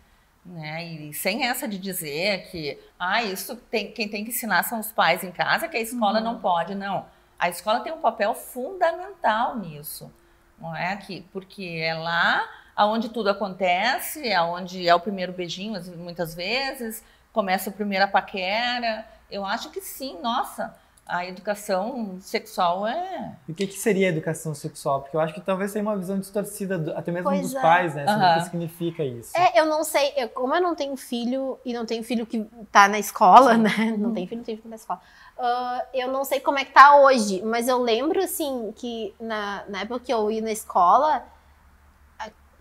Né? 0.45 0.85
E 0.85 1.13
sem 1.13 1.43
essa 1.43 1.67
de 1.67 1.79
dizer 1.79 2.51
que 2.51 2.79
ah, 2.99 3.23
isso 3.23 3.55
tem, 3.55 3.91
quem 3.91 4.07
tem 4.07 4.23
que 4.23 4.29
ensinar 4.29 4.61
são 4.61 4.79
os 4.79 4.91
pais 4.91 5.23
em 5.23 5.31
casa, 5.31 5.67
que 5.67 5.75
a 5.75 5.81
escola 5.81 6.19
uhum. 6.19 6.25
não 6.25 6.39
pode. 6.39 6.75
Não. 6.75 7.07
A 7.39 7.49
escola 7.49 7.79
tem 7.79 7.91
um 7.91 7.99
papel 7.99 8.35
fundamental 8.35 9.57
nisso. 9.57 10.13
Não 10.59 10.75
é 10.75 10.95
que 10.97 11.21
porque 11.33 11.81
é 11.81 11.95
lá 11.95 12.47
aonde 12.75 13.09
tudo 13.09 13.31
acontece, 13.31 14.31
aonde 14.33 14.87
é 14.87 14.93
o 14.93 14.99
primeiro 14.99 15.33
beijinho, 15.33 15.81
muitas 15.97 16.35
vezes, 16.35 17.03
começa 17.33 17.71
a 17.71 17.73
primeira 17.73 18.07
paquera. 18.07 19.03
Eu 19.31 19.43
acho 19.43 19.71
que 19.71 19.81
sim, 19.81 20.19
nossa, 20.21 20.75
a 21.07 21.25
educação 21.25 22.17
sexual 22.19 22.87
é. 22.87 23.37
E 23.47 23.51
o 23.51 23.55
que, 23.55 23.67
que 23.67 23.73
seria 23.73 24.07
educação 24.07 24.55
sexual? 24.55 25.01
Porque 25.01 25.15
eu 25.15 25.21
acho 25.21 25.33
que 25.35 25.41
talvez 25.41 25.71
tenha 25.71 25.83
uma 25.83 25.95
visão 25.95 26.19
distorcida, 26.19 26.93
até 26.97 27.11
mesmo 27.11 27.29
pois 27.29 27.41
dos 27.41 27.55
é. 27.55 27.61
pais, 27.61 27.93
né? 27.93 28.07
Sobre 28.07 28.25
uhum. 28.25 28.31
o 28.31 28.35
que 28.35 28.43
significa 28.45 29.03
isso. 29.03 29.37
É, 29.37 29.59
eu 29.59 29.67
não 29.67 29.83
sei, 29.83 30.13
eu, 30.17 30.29
como 30.29 30.55
eu 30.55 30.61
não 30.61 30.73
tenho 30.73 30.97
filho 30.97 31.59
e 31.63 31.73
não 31.73 31.85
tenho 31.85 32.03
filho 32.03 32.25
que 32.25 32.43
tá 32.71 32.87
na 32.87 32.97
escola, 32.97 33.53
Sim. 33.53 33.61
né? 33.61 33.95
Não 33.97 34.13
tenho 34.13 34.27
filho, 34.27 34.39
não 34.39 34.45
tenho 34.45 34.57
filho 34.57 34.69
na 34.69 34.77
escola. 34.77 34.99
Uh, 35.37 35.85
eu 35.93 36.11
não 36.11 36.25
sei 36.25 36.39
como 36.39 36.57
é 36.57 36.65
que 36.65 36.71
tá 36.71 36.97
hoje, 36.97 37.41
mas 37.43 37.67
eu 37.67 37.77
lembro, 37.77 38.19
assim, 38.23 38.73
que 38.75 39.13
na, 39.19 39.63
na 39.67 39.81
época 39.81 39.99
que 39.99 40.13
eu 40.13 40.31
ia 40.31 40.41
na 40.41 40.51
escola, 40.51 41.23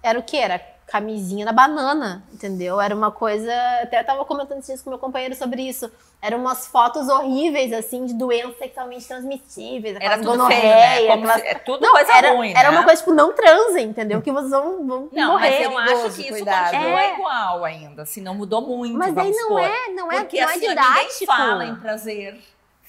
era 0.03 0.19
o 0.19 0.23
que? 0.23 0.37
Era 0.37 0.59
camisinha 0.87 1.45
na 1.45 1.53
banana, 1.53 2.23
entendeu? 2.33 2.81
Era 2.81 2.95
uma 2.95 3.11
coisa. 3.11 3.53
Até 3.83 4.01
eu 4.01 4.05
tava 4.05 4.25
comentando 4.25 4.61
isso 4.61 4.85
com 4.85 4.91
meu 4.91 4.99
companheiro 4.99 5.35
sobre 5.35 5.63
isso. 5.63 5.91
Eram 6.21 6.39
umas 6.39 6.67
fotos 6.67 7.09
horríveis, 7.09 7.73
assim, 7.73 8.07
de 8.07 8.15
doenças 8.15 8.57
sexualmente 8.59 9.07
transmissíveis. 9.07 9.97
Era 10.01 10.17
tudo 10.17 10.31
gonorreia, 10.31 10.63
feio, 10.63 11.07
né? 11.09 11.13
aquelas... 11.15 11.41
se, 11.41 11.47
é 11.49 11.55
tudo 11.55 11.83
não, 11.83 11.93
coisa 11.93 12.17
era, 12.17 12.33
ruim, 12.33 12.51
Era 12.51 12.71
né? 12.71 12.77
uma 12.79 12.85
coisa, 12.85 13.03
tipo, 13.03 13.15
não 13.15 13.35
transem, 13.35 13.89
entendeu? 13.89 14.23
Que 14.23 14.33
vocês 14.33 14.51
vão, 14.51 14.87
vão 14.87 15.09
não, 15.13 15.33
morrer. 15.33 15.69
Mas 15.69 15.91
eu 15.91 15.99
acho 15.99 16.17
que 16.17 16.23
isso 16.23 16.31
cuidado. 16.31 16.71
continua 16.71 17.03
é. 17.03 17.15
igual 17.15 17.65
ainda, 17.65 18.03
assim, 18.03 18.23
não 18.23 18.35
mudou 18.35 18.63
muito, 18.63 18.97
Mas 18.97 19.17
aí 19.17 19.31
não 19.31 19.43
supor. 19.43 19.61
é, 19.61 19.89
não 19.89 20.13
é, 20.13 20.21
Porque, 20.21 20.41
não 20.41 20.49
é 20.49 20.51
assim, 20.51 20.69
didático. 20.69 20.95
ninguém 20.95 21.27
fala 21.27 21.65
em 21.67 21.77
prazer 21.77 22.41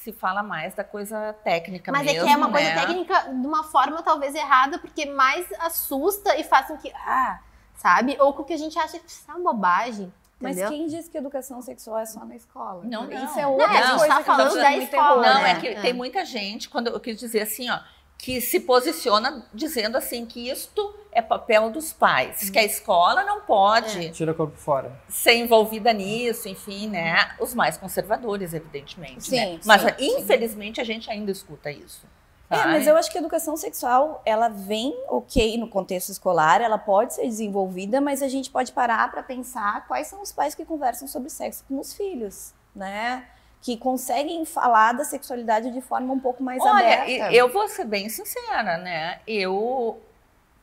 se 0.06 0.12
fala 0.12 0.44
mais 0.44 0.76
da 0.76 0.84
coisa 0.84 1.34
técnica 1.44 1.92
Mas 1.92 2.06
mesmo, 2.06 2.22
é 2.22 2.24
que 2.24 2.32
é 2.32 2.38
uma 2.38 2.52
coisa 2.52 2.70
né? 2.70 2.80
técnica 2.80 3.22
de 3.22 3.48
uma 3.48 3.64
forma 3.64 4.04
talvez 4.04 4.36
errada, 4.36 4.78
porque 4.78 5.08
mais 5.08 5.52
assusta 5.60 6.38
e 6.38 6.44
faz 6.44 6.68
com 6.68 6.78
que, 6.78 6.94
ah, 6.94 7.40
sabe? 7.86 8.18
Ou 8.20 8.34
com 8.34 8.42
o 8.42 8.46
que 8.46 8.54
a 8.54 8.58
gente 8.58 8.78
acha 8.80 8.98
que 8.98 9.06
é 9.06 9.32
uma 9.32 9.54
bobagem. 9.54 10.12
Mas 10.40 10.58
quem 10.58 10.88
diz 10.88 11.08
que 11.08 11.18
educação 11.18 11.62
sexual 11.62 12.00
é 12.00 12.06
só 12.06 12.26
na 12.26 12.36
escola? 12.36 12.84
Não, 12.84 13.08
não. 13.08 13.26
Isso 13.26 13.40
é 13.40 13.48
outra 13.48 13.68
não, 13.68 13.98
coisa. 14.00 14.16
Tá 14.16 14.24
falando 14.24 14.56
da 14.56 14.78
escola. 14.78 15.34
Não, 15.34 15.42
né? 15.44 15.52
é 15.52 15.60
que 15.60 15.68
é. 15.68 15.82
tem 15.82 15.94
muita 15.94 16.26
gente, 16.26 16.68
quando 16.68 16.88
eu 16.88 17.00
quis 17.00 17.18
dizer 17.18 17.44
assim, 17.44 17.70
ó, 17.70 17.80
que 18.18 18.42
se 18.42 18.60
posiciona 18.60 19.46
dizendo 19.54 19.98
assim 19.98 20.26
que 20.26 20.50
isto 20.50 20.94
é 21.12 21.22
papel 21.22 21.70
dos 21.70 21.94
pais, 21.94 22.44
hum. 22.44 22.52
que 22.52 22.60
a 22.60 22.64
escola 22.64 23.24
não 23.24 23.42
pode 23.42 24.08
é. 24.08 24.10
tira 24.10 24.32
o 24.32 24.36
corpo 24.36 24.58
fora 24.58 24.92
ser 25.08 25.36
envolvida 25.36 25.94
nisso, 25.94 26.50
enfim, 26.50 26.90
né? 26.90 27.36
Os 27.40 27.54
mais 27.54 27.78
conservadores, 27.78 28.54
evidentemente, 28.54 29.28
sim, 29.28 29.36
né? 29.36 29.60
Mas 29.64 29.82
sim, 29.82 30.20
infelizmente 30.20 30.76
sim. 30.76 30.82
a 30.82 30.84
gente 30.84 31.10
ainda 31.10 31.32
escuta 31.32 31.72
isso. 31.72 32.06
É, 32.50 32.58
mas 32.66 32.86
eu 32.86 32.96
acho 32.96 33.12
que 33.12 33.18
a 33.18 33.22
educação 33.22 33.58
sexual, 33.58 34.22
ela 34.26 34.50
vem 34.50 34.96
ok 35.08 35.58
no 35.58 35.68
contexto 35.68 36.10
escolar, 36.10 36.62
ela 36.62 36.78
pode 36.78 37.16
ser 37.16 37.24
desenvolvida, 37.24 38.00
mas 38.00 38.22
a 38.22 38.28
gente 38.28 38.52
pode 38.52 38.72
parar 38.72 39.10
para 39.10 39.24
pensar 39.24 39.88
quais 39.88 40.08
são 40.08 40.22
os 40.22 40.32
pais 40.32 40.54
que 40.54 40.64
conversam 40.64 41.08
sobre 41.08 41.30
sexo 41.30 41.64
com 41.68 41.80
os 41.80 41.94
filhos, 41.94 42.54
né? 42.76 43.26
que 43.62 43.78
conseguem 43.78 44.46
falar 44.46 44.92
da 44.92 45.04
sexualidade 45.04 45.72
de 45.72 45.82
forma 45.82 46.14
um 46.14 46.20
pouco 46.20 46.44
mais 46.44 46.62
Olha, 46.62 47.02
aberta. 47.02 47.34
eu 47.34 47.52
vou 47.52 47.68
ser 47.68 47.86
bem 47.86 48.08
sincera, 48.10 48.78
né? 48.78 49.20
Eu 49.26 50.00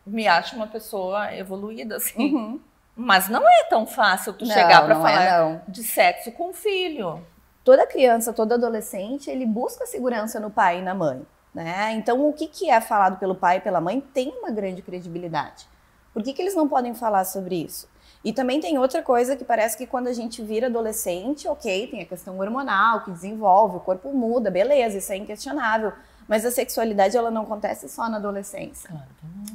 me 0.06 0.28
acho 0.28 0.54
uma 0.54 0.68
pessoa 0.68 1.34
evoluída, 1.34 1.96
assim. 1.96 2.32
Uhum. 2.32 2.60
Mas 2.94 3.28
não 3.28 3.42
é 3.48 3.64
tão 3.64 3.86
fácil 3.86 4.32
tu 4.34 4.44
Não, 4.44 4.54
chegar 4.54 4.86
não 4.86 5.04
é, 5.04 5.16
falar 5.16 5.40
não. 5.40 5.62
de 5.66 5.82
sexo 5.82 6.30
com 6.30 6.50
o 6.50 6.52
filho. 6.52 7.26
toda 7.64 7.84
criança, 7.88 8.32
todo 8.32 8.52
adolescente, 8.52 9.28
ele 9.28 9.46
busca 9.46 9.84
segurança 9.84 10.38
no 10.38 10.50
pai 10.50 10.78
e 10.78 10.82
na 10.82 10.94
mãe, 10.94 11.26
né? 11.54 11.92
Então, 11.92 12.26
o 12.28 12.32
que, 12.32 12.46
que 12.46 12.70
é 12.70 12.80
falado 12.80 13.18
pelo 13.18 13.34
pai 13.34 13.58
e 13.58 13.60
pela 13.60 13.80
mãe 13.80 14.00
tem 14.00 14.30
uma 14.38 14.50
grande 14.50 14.82
credibilidade. 14.82 15.66
Por 16.12 16.22
que, 16.22 16.32
que 16.32 16.42
eles 16.42 16.54
não 16.54 16.68
podem 16.68 16.94
falar 16.94 17.24
sobre 17.24 17.56
isso? 17.56 17.88
E 18.24 18.32
também 18.32 18.60
tem 18.60 18.78
outra 18.78 19.02
coisa 19.02 19.34
que 19.34 19.44
parece 19.44 19.76
que 19.76 19.86
quando 19.86 20.06
a 20.06 20.12
gente 20.12 20.42
vira 20.42 20.68
adolescente, 20.68 21.48
ok, 21.48 21.88
tem 21.88 22.02
a 22.02 22.06
questão 22.06 22.38
hormonal 22.38 23.04
que 23.04 23.10
desenvolve, 23.10 23.76
o 23.76 23.80
corpo 23.80 24.12
muda, 24.12 24.50
beleza, 24.50 24.98
isso 24.98 25.12
é 25.12 25.16
inquestionável. 25.16 25.92
Mas 26.28 26.44
a 26.44 26.50
sexualidade, 26.50 27.16
ela 27.16 27.30
não 27.30 27.42
acontece 27.42 27.88
só 27.88 28.08
na 28.08 28.18
adolescência. 28.18 28.88
Claro. 28.88 29.06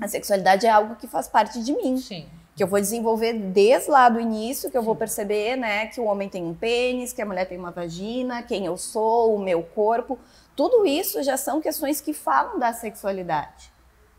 A 0.01 0.07
sexualidade 0.07 0.65
é 0.65 0.69
algo 0.69 0.95
que 0.95 1.07
faz 1.07 1.27
parte 1.27 1.63
de 1.63 1.71
mim 1.71 1.97
Sim. 1.97 2.27
que 2.55 2.61
eu 2.61 2.67
vou 2.67 2.79
desenvolver 2.79 3.33
desde 3.33 3.89
lá 3.89 4.09
do 4.09 4.19
início, 4.19 4.69
que 4.69 4.77
eu 4.77 4.83
vou 4.83 4.95
perceber, 4.95 5.55
né, 5.55 5.87
que 5.87 6.01
o 6.01 6.03
homem 6.03 6.27
tem 6.27 6.43
um 6.43 6.53
pênis, 6.53 7.13
que 7.13 7.21
a 7.21 7.25
mulher 7.25 7.45
tem 7.45 7.57
uma 7.57 7.71
vagina, 7.71 8.43
quem 8.43 8.65
eu 8.65 8.77
sou, 8.77 9.33
o 9.33 9.39
meu 9.39 9.63
corpo. 9.63 10.19
Tudo 10.57 10.85
isso 10.85 11.21
já 11.23 11.37
são 11.37 11.61
questões 11.61 12.01
que 12.01 12.13
falam 12.13 12.59
da 12.59 12.73
sexualidade. 12.73 13.71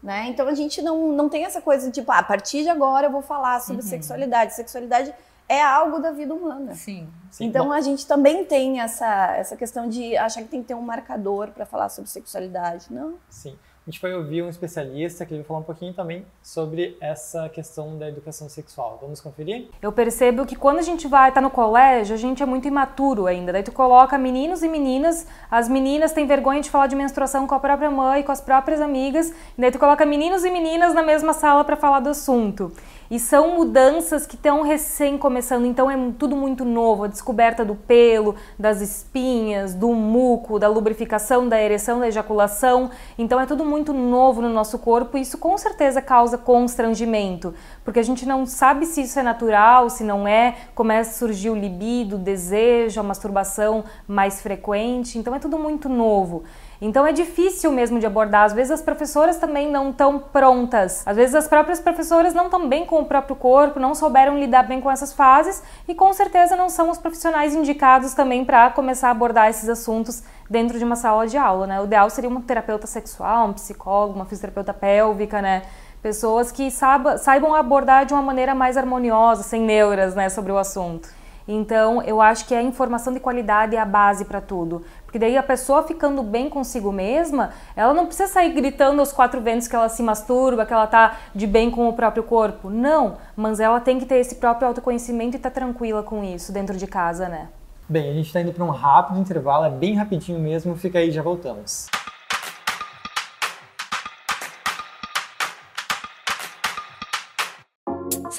Né? 0.03 0.29
Então 0.29 0.47
a 0.47 0.55
gente 0.55 0.81
não, 0.81 1.09
não 1.13 1.29
tem 1.29 1.45
essa 1.45 1.61
coisa 1.61 1.87
de 1.89 1.93
tipo, 1.95 2.11
ah, 2.13 2.19
a 2.19 2.23
partir 2.23 2.63
de 2.63 2.69
agora 2.71 3.09
eu 3.09 3.11
vou 3.11 3.21
falar 3.21 3.61
sobre 3.61 3.83
Uhum. 3.83 3.89
sexualidade. 3.89 4.55
Sexualidade 4.55 5.13
é 5.49 5.61
algo 5.61 5.99
da 5.99 6.13
vida 6.13 6.33
humana. 6.33 6.75
Sim. 6.77 7.09
Sim, 7.33 7.47
Então 7.47 7.67
bom, 7.67 7.73
a 7.73 7.81
gente 7.81 8.07
também 8.07 8.45
tem 8.45 8.81
essa, 8.81 9.35
essa 9.37 9.57
questão 9.57 9.89
de 9.89 10.17
achar 10.17 10.43
que 10.43 10.49
tem 10.49 10.63
que 10.63 10.69
ter 10.69 10.75
um 10.75 10.81
marcador 10.83 11.49
para 11.51 11.67
falar 11.67 11.89
sobre 11.89 12.09
sexualidade. 12.09 12.87
Não. 12.91 13.15
sim. 13.29 13.59
A 13.89 13.91
gente 13.91 14.01
foi 14.01 14.13
ouvir 14.13 14.43
um 14.43 14.51
especialista 14.51 15.25
que 15.25 15.33
ele 15.33 15.41
vai 15.41 15.49
falar 15.49 15.61
um 15.61 15.63
pouquinho 15.63 15.95
também 15.95 16.23
sobre 16.43 16.95
essa 17.01 17.49
questão 17.49 17.97
da 17.97 18.07
educação 18.07 18.47
sexual. 18.47 18.99
Vamos 19.01 19.19
conferir? 19.19 19.69
Eu 19.81 19.91
percebo 19.91 20.45
que 20.45 20.55
quando 20.55 20.79
a 20.79 20.83
gente 20.83 21.09
vai 21.09 21.31
estar 21.31 21.41
no 21.41 21.49
colégio, 21.49 22.15
a 22.15 22.19
gente 22.19 22.43
é 22.43 22.45
muito 22.45 22.69
imaturo 22.69 23.27
ainda. 23.27 23.51
Daí 23.51 23.63
tu 23.63 23.73
coloca 23.73 24.19
meninos 24.19 24.63
e 24.63 24.69
meninas, 24.69 25.27
as 25.51 25.71
meninas 25.71 26.13
têm 26.13 26.27
vergonha 26.27 26.61
de 26.61 26.69
falar 26.69 26.87
de 26.87 26.95
menstruação 26.95 27.47
com 27.47 27.55
a 27.55 27.59
própria 27.59 27.91
mãe, 27.91 28.23
com 28.23 28.31
as 28.31 28.43
próprias 28.43 28.83
amigas, 28.83 29.33
daí 29.57 29.71
tu 29.71 29.79
coloca 29.79 30.05
meninos 30.05 30.45
e 30.45 30.51
meninas 30.51 30.93
na 30.93 31.03
mesma 31.03 31.33
sala 31.33 31.65
para 31.65 31.75
falar 31.75 32.01
do 32.01 32.11
assunto. 32.11 32.71
E 33.11 33.19
são 33.19 33.57
mudanças 33.57 34.27
que 34.27 34.35
estão 34.35 34.61
recém 34.61 35.17
começando, 35.17 35.65
então 35.65 35.91
é 35.91 35.97
tudo 36.19 36.37
muito 36.37 36.63
novo. 36.63 37.05
A 37.05 37.07
descoberta 37.07 37.65
do 37.65 37.75
pelo, 37.75 38.37
das 38.59 38.83
espinhas, 38.83 39.75
do 39.75 39.95
muco, 39.95 40.59
da 40.59 40.69
lubrificação, 40.69 41.49
da 41.49 41.59
ereção, 41.59 42.01
da 42.01 42.09
ejaculação. 42.09 42.91
Então 43.17 43.41
é 43.41 43.47
tudo 43.47 43.65
muito 43.65 43.78
novo 43.93 44.41
no 44.41 44.49
nosso 44.49 44.79
corpo 44.79 45.17
e 45.17 45.21
isso 45.21 45.39
com 45.39 45.57
certeza 45.57 46.03
causa 46.03 46.37
constrangimento, 46.37 47.55
porque 47.85 47.99
a 47.99 48.03
gente 48.03 48.27
não 48.27 48.47
sabe 48.47 48.87
se 48.87 49.03
isso 49.03 49.19
é 49.19 49.23
natural, 49.23 49.89
se 49.91 50.05
não 50.05 50.27
é. 50.27 50.57
Começa 50.75 51.11
a 51.11 51.15
surgir 51.15 51.51
o 51.51 51.55
libido, 51.55 52.17
o 52.17 52.19
desejo, 52.19 53.01
a 53.01 53.03
masturbação 53.03 53.85
mais 54.07 54.41
frequente. 54.41 55.19
Então 55.19 55.35
é 55.35 55.39
tudo 55.39 55.59
muito 55.59 55.89
novo. 55.89 56.45
Então 56.81 57.05
é 57.05 57.13
difícil 57.13 57.73
mesmo 57.73 57.99
de 57.99 58.07
abordar. 58.07 58.45
Às 58.45 58.53
vezes 58.53 58.71
as 58.71 58.83
professoras 58.83 59.37
também 59.37 59.71
não 59.71 59.91
estão 59.91 60.19
prontas. 60.19 61.03
Às 61.05 61.17
vezes 61.17 61.35
as 61.35 61.49
próprias 61.49 61.81
professoras 61.81 62.33
não 62.33 62.45
estão 62.45 62.69
bem 62.69 62.87
com 62.87 63.01
o 63.01 63.05
próprio 63.05 63.35
corpo, 63.35 63.81
não 63.81 63.95
souberam 63.95 64.39
lidar 64.39 64.63
bem 64.63 64.81
com 64.81 64.91
essas 64.91 65.13
fases 65.13 65.63
e 65.89 65.95
com 65.95 66.13
certeza 66.13 66.55
não 66.55 66.69
são 66.69 66.89
os 66.89 66.99
profissionais 66.99 67.55
indicados 67.55 68.15
também 68.15 68.45
para 68.45 68.71
começar 68.71 69.09
a 69.09 69.11
abordar 69.11 69.49
esses 69.49 69.69
assuntos 69.69 70.23
dentro 70.49 70.79
de 70.79 70.85
uma 70.85 70.95
sala 70.95 71.27
de 71.27 71.37
aula, 71.37 71.67
né? 71.67 71.81
O 71.81 71.85
ideal 71.85 72.09
seria 72.11 72.31
uma 72.31 72.43
terapeuta 72.43 72.87
sexual, 72.87 73.49
um 73.49 73.53
psicólogo, 73.53 74.15
uma 74.15 74.25
fisioterapeuta 74.25 74.73
pélvica, 74.73 75.43
né? 75.43 75.63
Pessoas 76.01 76.53
que 76.53 76.71
saiba, 76.71 77.19
saibam 77.19 77.57
abordar 77.57 78.07
de 78.07 78.15
uma 78.15 78.23
maneira 78.23 78.55
mais 78.55 78.77
harmoniosa, 78.77 79.43
sem 79.43 79.63
neuras, 79.63 80.15
né, 80.15 80.29
sobre 80.29 80.53
o 80.53 80.59
assunto. 80.59 81.09
Então, 81.51 82.03
eu 82.03 82.21
acho 82.21 82.47
que 82.47 82.55
a 82.55 82.63
informação 82.63 83.11
de 83.11 83.19
qualidade 83.19 83.75
é 83.75 83.81
a 83.81 83.85
base 83.87 84.27
para 84.27 84.39
tudo. 84.39 84.85
Porque 85.09 85.19
daí 85.19 85.39
a 85.39 85.43
pessoa 85.43 85.85
ficando 85.85 86.23
bem 86.23 86.51
consigo 86.51 86.93
mesma, 86.93 87.49
ela 87.75 87.95
não 87.95 88.05
precisa 88.05 88.31
sair 88.31 88.53
gritando 88.53 89.01
aos 89.01 89.11
quatro 89.11 89.41
ventos 89.41 89.67
que 89.67 89.75
ela 89.75 89.89
se 89.89 90.03
masturba, 90.03 90.67
que 90.67 90.73
ela 90.75 90.87
tá 90.87 91.17
de 91.35 91.47
bem 91.47 91.71
com 91.71 91.89
o 91.89 91.95
próprio 91.95 92.23
corpo. 92.23 92.69
Não, 92.69 93.17
mas 93.35 93.59
ela 93.59 93.81
tem 93.81 93.99
que 93.99 94.05
ter 94.05 94.17
esse 94.17 94.35
próprio 94.35 94.69
autoconhecimento 94.69 95.35
e 95.35 95.41
tá 95.41 95.49
tranquila 95.49 96.03
com 96.03 96.23
isso 96.23 96.53
dentro 96.53 96.77
de 96.77 96.87
casa, 96.87 97.27
né? 97.27 97.49
Bem, 97.89 98.11
a 98.11 98.13
gente 98.13 98.27
está 98.27 98.43
indo 98.43 98.53
para 98.53 98.63
um 98.63 98.69
rápido 98.69 99.19
intervalo, 99.19 99.65
é 99.65 99.71
bem 99.71 99.95
rapidinho 99.95 100.39
mesmo, 100.39 100.77
fica 100.77 100.99
aí, 100.99 101.11
já 101.11 101.23
voltamos. 101.23 101.89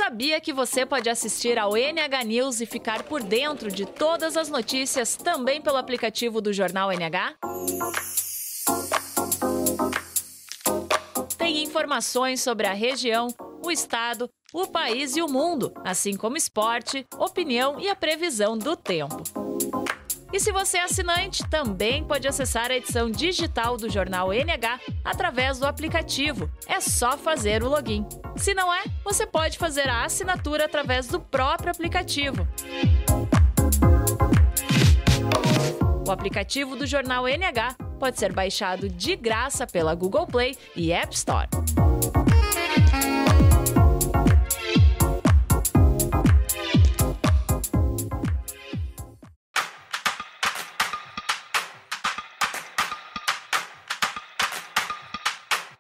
Sabia 0.10 0.42
que 0.42 0.52
você 0.52 0.88
pode 0.88 1.08
assistir 1.08 1.60
ao 1.60 1.78
NH 1.78 2.24
News 2.26 2.62
e 2.62 2.66
ficar 2.66 3.04
por 3.04 3.22
dentro 3.22 3.70
de 3.70 3.86
todas 3.86 4.36
as 4.36 4.50
notícias 4.50 5.16
também 5.16 5.62
pelo 5.62 5.78
aplicativo 5.78 6.42
do 6.42 6.52
Jornal 6.52 6.92
NH? 6.92 7.36
Tem 11.38 11.62
informações 11.62 12.42
sobre 12.42 12.66
a 12.66 12.74
região, 12.74 13.28
o 13.64 13.70
estado, 13.70 14.28
o 14.52 14.66
país 14.66 15.16
e 15.16 15.22
o 15.22 15.28
mundo, 15.28 15.72
assim 15.86 16.18
como 16.18 16.38
esporte, 16.38 17.06
opinião 17.16 17.80
e 17.80 17.88
a 17.88 17.96
previsão 17.96 18.58
do 18.58 18.76
tempo. 18.76 19.49
E 20.32 20.40
se 20.40 20.52
você 20.52 20.78
é 20.78 20.84
assinante, 20.84 21.44
também 21.48 22.04
pode 22.04 22.28
acessar 22.28 22.70
a 22.70 22.76
edição 22.76 23.10
digital 23.10 23.78
do 23.78 23.90
jornal 23.90 24.32
NH 24.32 24.80
através 25.04 25.58
do 25.60 25.66
aplicativo. 25.66 26.50
É 26.68 26.80
só 26.80 27.18
fazer 27.18 27.64
o 27.64 27.70
login. 27.70 28.06
Se 28.36 28.54
não 28.54 28.72
é, 28.74 28.84
você 29.04 29.26
pode 29.26 29.58
fazer 29.58 29.90
a 29.90 30.04
assinatura 30.04 30.66
através 30.66 31.08
do 31.08 31.20
próprio 31.20 31.72
aplicativo. 31.72 32.48
O 36.08 36.12
aplicativo 36.12 36.76
do 36.76 36.86
jornal 36.86 37.28
NH 37.28 37.76
pode 38.00 38.18
ser 38.20 38.32
baixado 38.32 38.88
de 38.88 39.16
graça 39.16 39.68
pela 39.68 39.94
Google 39.96 40.26
Play 40.26 40.56
e 40.76 40.92
App 40.92 41.14
Store. 41.14 41.48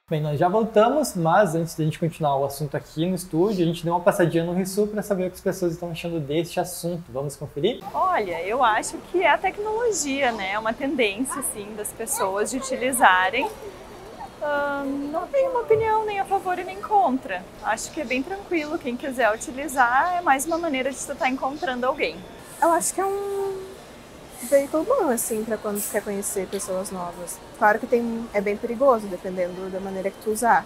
Bem, 0.09 0.21
nós 0.21 0.39
já 0.39 0.49
voltamos, 0.49 1.15
mas 1.15 1.53
antes 1.53 1.75
da 1.75 1.83
gente 1.83 1.99
continuar 1.99 2.35
o 2.37 2.43
assunto 2.43 2.75
aqui 2.75 3.05
no 3.05 3.13
estúdio, 3.13 3.63
a 3.63 3.67
gente 3.67 3.83
deu 3.83 3.93
uma 3.93 3.99
passadinha 3.99 4.43
no 4.43 4.53
Rissu 4.55 4.87
para 4.87 5.03
saber 5.03 5.27
o 5.27 5.29
que 5.29 5.35
as 5.35 5.41
pessoas 5.41 5.73
estão 5.73 5.91
achando 5.91 6.19
deste 6.19 6.59
assunto. 6.59 7.03
Vamos 7.09 7.35
conferir? 7.35 7.79
Olha, 7.93 8.41
eu 8.41 8.63
acho 8.63 8.97
que 9.11 9.21
é 9.21 9.29
a 9.29 9.37
tecnologia, 9.37 10.31
né? 10.31 10.53
É 10.53 10.57
uma 10.57 10.73
tendência, 10.73 11.43
sim, 11.53 11.67
das 11.77 11.91
pessoas 11.91 12.49
de 12.49 12.57
utilizarem. 12.57 13.47
Não 15.11 15.27
tenho 15.27 15.51
uma 15.51 15.59
opinião 15.59 16.03
nem 16.03 16.19
a 16.19 16.25
favor 16.25 16.57
e 16.57 16.63
nem 16.63 16.81
contra. 16.81 17.43
Acho 17.61 17.91
que 17.91 18.01
é 18.01 18.03
bem 18.03 18.23
tranquilo. 18.23 18.79
Quem 18.79 18.97
quiser 18.97 19.31
utilizar 19.31 20.15
é 20.17 20.21
mais 20.21 20.43
uma 20.43 20.57
maneira 20.57 20.89
de 20.89 20.97
tu 20.97 21.11
estar 21.11 21.29
encontrando 21.29 21.85
alguém. 21.85 22.17
Eu 22.59 22.71
acho 22.71 22.95
que 22.95 22.99
é 22.99 23.05
um 23.05 23.38
veículo 24.49 24.83
bom, 24.83 25.09
assim, 25.09 25.43
pra 25.43 25.57
quando 25.57 25.81
tu 25.81 25.91
quer 25.91 26.03
conhecer 26.03 26.47
pessoas 26.47 26.91
novas. 26.91 27.37
Claro 27.57 27.79
que 27.79 27.87
tem, 27.87 28.27
é 28.33 28.41
bem 28.41 28.57
perigoso, 28.57 29.07
dependendo 29.07 29.69
da 29.69 29.79
maneira 29.79 30.09
que 30.09 30.21
tu 30.23 30.31
usar. 30.31 30.65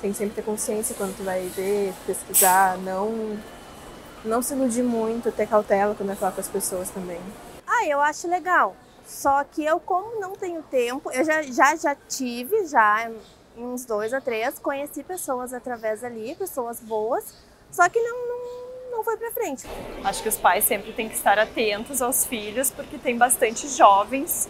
Tem 0.00 0.12
que 0.12 0.18
sempre 0.18 0.36
ter 0.36 0.42
consciência 0.42 0.94
quando 0.96 1.16
tu 1.16 1.24
vai 1.24 1.46
ver, 1.48 1.92
pesquisar, 2.06 2.78
não, 2.78 3.38
não 4.24 4.40
se 4.40 4.54
iludir 4.54 4.82
muito, 4.82 5.32
ter 5.32 5.48
cautela 5.48 5.94
quando 5.94 6.08
vai 6.08 6.16
falar 6.16 6.32
com 6.32 6.40
as 6.40 6.48
pessoas 6.48 6.88
também. 6.90 7.20
Ah, 7.66 7.84
eu 7.86 8.00
acho 8.00 8.28
legal. 8.28 8.76
Só 9.06 9.42
que 9.42 9.64
eu, 9.64 9.80
como 9.80 10.20
não 10.20 10.32
tenho 10.32 10.62
tempo, 10.62 11.10
eu 11.10 11.24
já, 11.24 11.42
já, 11.42 11.74
já 11.74 11.96
tive, 12.08 12.66
já 12.66 13.10
uns 13.56 13.84
dois 13.84 14.12
a 14.14 14.20
três, 14.20 14.58
conheci 14.58 15.02
pessoas 15.02 15.52
através 15.52 16.04
ali, 16.04 16.34
pessoas 16.36 16.78
boas, 16.78 17.34
só 17.72 17.88
que 17.88 18.00
não, 18.00 18.28
não, 18.28 18.67
não 18.98 19.04
foi 19.04 19.16
pra 19.16 19.30
frente. 19.30 19.64
Acho 20.02 20.22
que 20.22 20.28
os 20.28 20.36
pais 20.36 20.64
sempre 20.64 20.92
têm 20.92 21.08
que 21.08 21.14
estar 21.14 21.38
atentos 21.38 22.02
aos 22.02 22.26
filhos, 22.26 22.68
porque 22.68 22.98
tem 22.98 23.16
bastante 23.16 23.68
jovens 23.68 24.48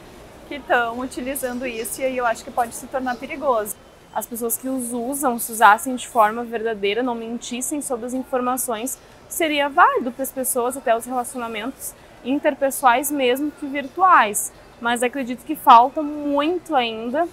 que 0.49 0.55
estão 0.55 0.99
utilizando 1.00 1.67
isso 1.67 2.00
e 2.00 2.07
aí 2.07 2.17
eu 2.17 2.25
acho 2.25 2.43
que 2.43 2.50
pode 2.50 2.75
se 2.75 2.87
tornar 2.87 3.17
perigoso. 3.17 3.76
As 4.14 4.26
pessoas 4.26 4.57
que 4.57 4.67
os 4.67 4.90
usam, 4.95 5.38
se 5.38 5.52
usassem 5.52 5.95
de 5.95 6.09
forma 6.09 6.43
verdadeira, 6.45 7.02
não 7.02 7.14
mentissem 7.14 7.83
sobre 7.83 8.07
as 8.07 8.14
informações, 8.14 8.99
seria 9.28 9.69
válido 9.69 10.11
para 10.11 10.23
as 10.23 10.33
pessoas, 10.33 10.78
até 10.78 10.97
os 10.97 11.05
relacionamentos 11.05 11.93
interpessoais 12.25 13.11
mesmo 13.11 13.50
que 13.50 13.67
virtuais. 13.67 14.50
Mas 14.81 15.02
acredito 15.02 15.45
que 15.45 15.55
falta 15.55 16.02
muito 16.02 16.75
ainda 16.75 17.28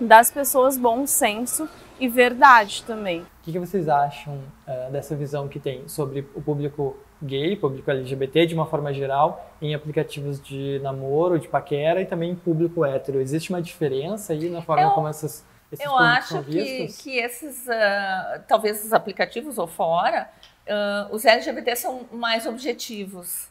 das 0.00 0.30
pessoas 0.30 0.76
bom 0.76 1.08
senso 1.08 1.68
e 2.02 2.08
verdade 2.08 2.82
também. 2.84 3.20
O 3.20 3.26
que, 3.42 3.52
que 3.52 3.58
vocês 3.58 3.88
acham 3.88 4.34
uh, 4.66 4.90
dessa 4.90 5.14
visão 5.14 5.46
que 5.46 5.60
tem 5.60 5.86
sobre 5.88 6.26
o 6.34 6.42
público 6.42 6.96
gay, 7.22 7.54
público 7.56 7.88
LGBT 7.90 8.46
de 8.46 8.54
uma 8.54 8.66
forma 8.66 8.92
geral, 8.92 9.52
em 9.62 9.72
aplicativos 9.74 10.40
de 10.42 10.80
namoro, 10.82 11.38
de 11.38 11.46
paquera 11.46 12.00
e 12.02 12.06
também 12.06 12.30
em 12.32 12.34
público 12.34 12.84
hétero. 12.84 13.20
Existe 13.20 13.50
uma 13.50 13.62
diferença 13.62 14.32
aí 14.32 14.50
na 14.50 14.60
forma 14.62 14.82
Eu- 14.82 14.90
como 14.90 15.06
essas, 15.06 15.44
esses 15.70 15.84
Eu 15.86 15.92
públicos 15.92 16.16
acho 16.18 16.28
são 16.28 16.42
que, 16.42 16.50
vistos? 16.50 17.02
que 17.02 17.16
esses, 17.18 17.68
ah, 17.68 18.42
talvez 18.48 18.84
os 18.84 18.92
aplicativos 18.92 19.56
ou 19.56 19.68
fora, 19.68 20.28
ah, 20.68 21.08
os 21.12 21.24
LGBT 21.24 21.76
são 21.76 22.00
mais 22.12 22.46
objetivos 22.46 23.48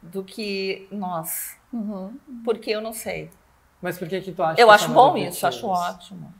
do 0.00 0.22
que 0.22 0.86
nós. 0.92 1.56
Uhum. 1.72 2.16
Porque 2.44 2.70
eu 2.70 2.80
não 2.80 2.92
sei. 2.92 3.30
Mas 3.82 3.98
por 3.98 4.06
que 4.06 4.20
que 4.20 4.30
tu 4.32 4.42
acha 4.44 4.60
Eu 4.60 4.68
que 4.68 4.74
acho 4.74 4.84
são 4.84 4.94
bom 4.94 5.12
mais 5.12 5.34
isso, 5.34 5.44
acho 5.46 5.66
objetivos? 5.66 5.96
ótimo. 5.96 6.34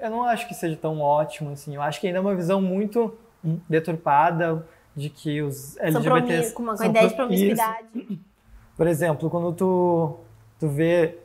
Eu 0.00 0.10
não 0.10 0.24
acho 0.24 0.46
que 0.48 0.54
seja 0.54 0.76
tão 0.76 1.00
ótimo 1.00 1.50
assim. 1.52 1.74
Eu 1.74 1.82
acho 1.82 2.00
que 2.00 2.06
ainda 2.06 2.18
é 2.18 2.20
uma 2.20 2.34
visão 2.34 2.60
muito 2.60 3.14
deturpada 3.68 4.66
de 4.96 5.10
que 5.10 5.42
os 5.42 5.54
São 5.74 5.84
LGBTs 5.86 6.10
promi- 6.10 6.52
com 6.52 6.62
uma 6.62 6.76
são 6.76 6.86
ideia 6.86 7.08
de 7.08 7.14
pro- 7.14 7.24
promiscuidade. 7.26 8.20
Por 8.76 8.86
exemplo, 8.86 9.30
quando 9.30 9.52
tu, 9.52 10.16
tu 10.58 10.68
vê 10.68 11.18